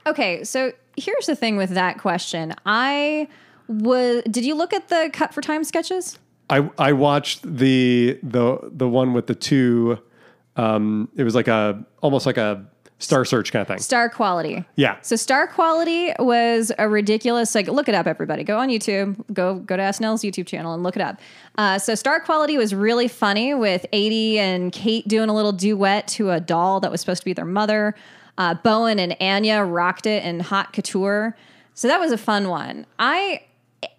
[0.06, 2.54] Okay, so here's the thing with that question.
[2.66, 3.28] I
[3.68, 4.22] was.
[4.24, 6.18] Did you look at the cut for time sketches?
[6.50, 9.98] I I watched the the the one with the two.
[10.56, 12.66] Um, it was like a almost like a
[13.02, 13.78] star search kind of thing.
[13.78, 14.64] Star quality.
[14.76, 14.96] Yeah.
[15.02, 17.54] So star quality was a ridiculous.
[17.54, 18.44] Like, look it up, everybody.
[18.44, 19.16] Go on YouTube.
[19.32, 21.20] Go go to SNL's YouTube channel and look it up.
[21.58, 26.06] Uh, so star quality was really funny with Aidy and Kate doing a little duet
[26.08, 27.94] to a doll that was supposed to be their mother.
[28.38, 31.36] Uh, Bowen and Anya rocked it in hot couture.
[31.74, 32.86] So that was a fun one.
[32.98, 33.42] I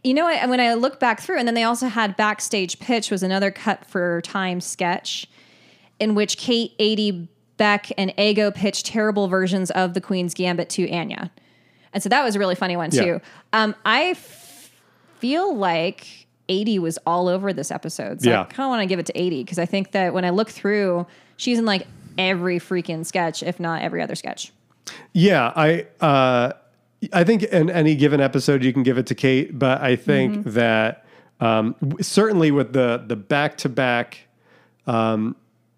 [0.04, 3.22] you know when I look back through, and then they also had backstage pitch was
[3.22, 5.28] another cut for time sketch
[6.00, 7.28] in which Kate, Aidy,
[7.58, 11.32] Beck, and Ego pitched terrible versions of the Queen's Gambit to Anya.
[11.94, 13.04] And so that was a really funny one Yeah.
[13.04, 13.22] too.
[13.52, 14.72] Um, I f-
[15.20, 18.22] feel like Aidy was all over this episode.
[18.22, 18.42] So Yeah.
[18.42, 20.30] I kind of want to give it to Aidy because I think that when I
[20.32, 21.06] look through,
[21.38, 21.86] she's in like
[22.18, 24.52] every freaking sketch, if not every other sketch.
[25.14, 26.54] Yeah, I uh,
[27.12, 30.46] I think in any given episode you can give it to Kate, but I think
[30.46, 31.06] that
[31.40, 34.28] um, certainly with the the back to back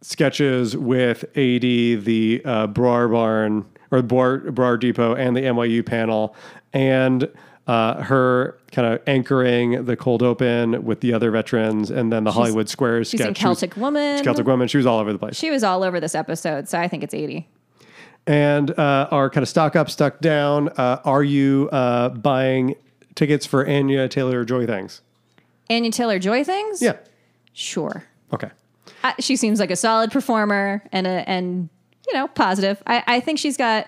[0.02, 6.36] sketches with Aidy, the uh, Brar Barn or Brar, Brar Depot, and the NYU panel,
[6.74, 7.30] and
[7.68, 12.32] uh, her kind of anchoring the cold open with the other veterans, and then the
[12.32, 13.30] Hollywood Squares She's sketch.
[13.30, 14.24] in She was- Celtic Woman.
[14.24, 14.68] Celtic Woman.
[14.68, 15.36] She was all over the place.
[15.36, 17.46] She was all over this episode, so I think it's Aidy.
[18.28, 20.70] and uh, are kind of stock up, stuck down.
[20.70, 22.76] Uh, are you uh, buying
[23.16, 25.02] tickets for Anya Taylor Joy things?
[25.70, 26.82] Anya Taylor Joy things?
[26.82, 26.98] Yeah.
[27.54, 28.04] Sure.
[28.34, 28.50] Okay.
[29.04, 31.70] Uh, she seems like a solid performer and a, and
[32.08, 32.82] you know positive.
[32.86, 33.88] I, I think she's got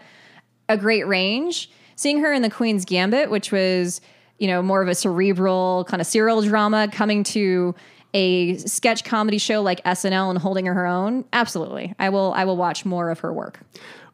[0.70, 1.70] a great range.
[1.98, 4.00] Seeing her in the Queen's Gambit, which was
[4.40, 7.76] you know more of a cerebral kind of serial drama, coming to
[8.14, 11.94] a sketch comedy show like SNL and holding her own, absolutely.
[12.00, 13.60] I will I will watch more of her work.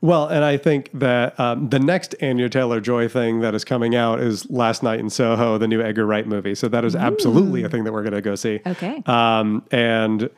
[0.01, 3.95] Well, and I think that um, the next Anya Taylor Joy thing that is coming
[3.95, 6.55] out is Last Night in Soho, the new Edgar Wright movie.
[6.55, 8.59] So that is absolutely a thing that we're going to go see.
[8.65, 9.01] Okay.
[9.05, 10.29] Um, and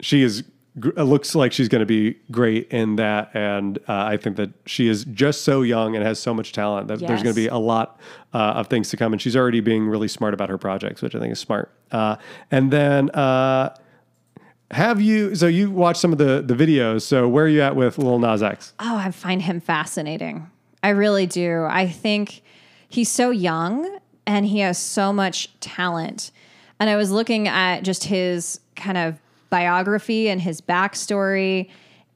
[0.00, 0.44] she is
[0.76, 4.50] it looks like she's going to be great in that and uh, i think that
[4.66, 7.46] she is just so young and has so much talent that there's going to be
[7.46, 8.00] a lot
[8.32, 11.14] uh, of things to come and she's already being really smart about her projects which
[11.14, 12.16] i think is smart uh,
[12.50, 13.72] and then uh,
[14.72, 17.76] have you so you watched some of the the videos so where are you at
[17.76, 20.50] with Lil Nas X Oh, I find him fascinating.
[20.82, 21.64] I really do.
[21.68, 22.42] I think
[22.88, 26.30] he's so young and he has so much talent.
[26.80, 29.18] And I was looking at just his kind of
[29.54, 31.68] biography and his backstory,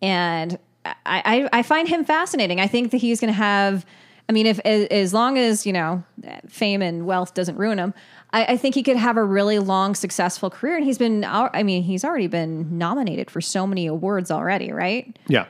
[0.03, 2.59] and I, I, I find him fascinating.
[2.61, 3.87] I think that he's going to have.
[4.29, 6.03] I mean, if as, long as you know
[6.49, 7.95] fame and wealth doesn't ruin him,
[8.33, 10.77] I, I think he could have a really long, successful career.
[10.77, 15.17] And he's been, I mean, he's already been nominated for so many awards already, right?
[15.29, 15.47] yeah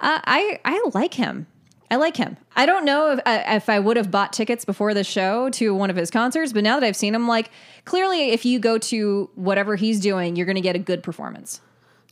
[0.00, 1.46] Uh, I I like him.
[1.92, 2.38] I like him.
[2.56, 5.74] I don't know if uh, if I would have bought tickets before the show to
[5.74, 7.50] one of his concerts, but now that I've seen him, like
[7.84, 11.60] clearly, if you go to whatever he's doing, you're going to get a good performance.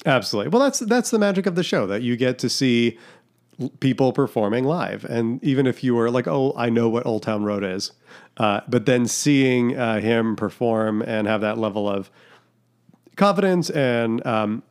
[0.04, 0.50] Absolutely.
[0.50, 2.98] Well, that's that's the magic of the show that you get to see
[3.80, 5.06] people performing live.
[5.06, 7.92] And even if you were like, oh, I know what Old Town Road is,
[8.36, 12.10] uh, but then seeing uh, him perform and have that level of
[13.16, 14.62] confidence and um,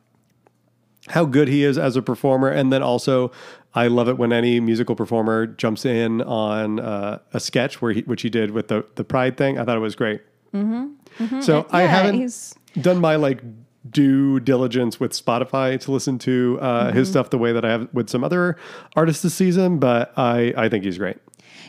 [1.08, 2.48] how good he is as a performer.
[2.48, 3.32] And then also,
[3.74, 8.00] I love it when any musical performer jumps in on uh, a sketch where he,
[8.02, 9.58] which he did with the the Pride thing.
[9.58, 10.20] I thought it was great.
[10.54, 11.40] Mm-hmm.
[11.40, 13.40] So I Yeah, haven't he's- done my like
[13.90, 17.88] due diligence with Spotify to listen to uh, his stuff the way that I have
[17.94, 18.56] with some other
[18.94, 21.16] artists this season, but I I think he's great.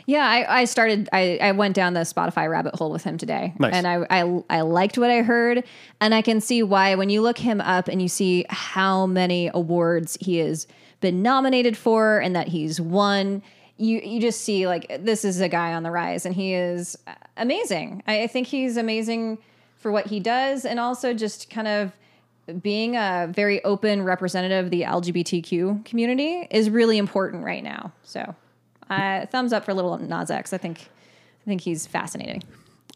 [0.06, 1.08] Yeah, I, I started.
[1.12, 3.72] I, I went down the Spotify rabbit hole with him today, Nice.
[3.74, 5.64] and I, I I liked what I heard,
[6.00, 9.50] and I can see why when you look him up and you see how many
[9.54, 10.66] awards he has
[11.00, 13.42] been nominated for and that he's won.
[13.78, 16.96] You, you just see like this is a guy on the rise and he is
[17.36, 18.02] amazing.
[18.06, 19.38] I, I think he's amazing
[19.78, 21.92] for what he does and also just kind of
[22.62, 27.92] being a very open representative of the LGBTQ community is really important right now.
[28.04, 28.34] So,
[29.00, 30.52] uh, thumbs up for little Nas X.
[30.52, 32.42] I think, I think he's fascinating.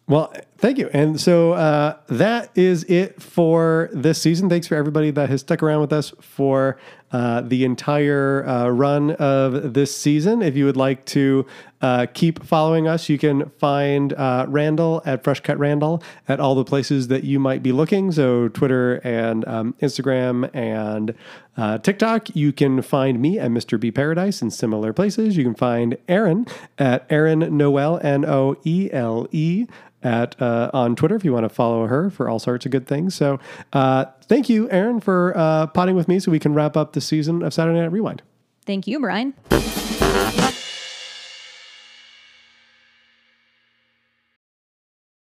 [0.09, 0.88] Well, thank you.
[0.92, 4.49] And so uh, that is it for this season.
[4.49, 6.78] Thanks for everybody that has stuck around with us for
[7.12, 10.42] uh, the entire uh, run of this season.
[10.42, 11.46] If you would like to
[11.80, 16.54] uh, keep following us, you can find uh, Randall at Fresh Cut Randall at all
[16.54, 18.11] the places that you might be looking.
[18.12, 21.14] So Twitter and um, Instagram and
[21.57, 22.34] uh, TikTok.
[22.34, 23.78] You can find me at Mr.
[23.78, 25.36] B Paradise in similar places.
[25.36, 26.46] You can find Erin
[26.78, 29.66] at Erin Noel N O E L E
[30.02, 32.86] at uh, on Twitter if you want to follow her for all sorts of good
[32.86, 33.14] things.
[33.14, 33.40] So
[33.72, 37.00] uh, thank you, Erin, for uh, potting with me so we can wrap up the
[37.00, 38.22] season of Saturday Night Rewind.
[38.64, 39.34] Thank you, Brian.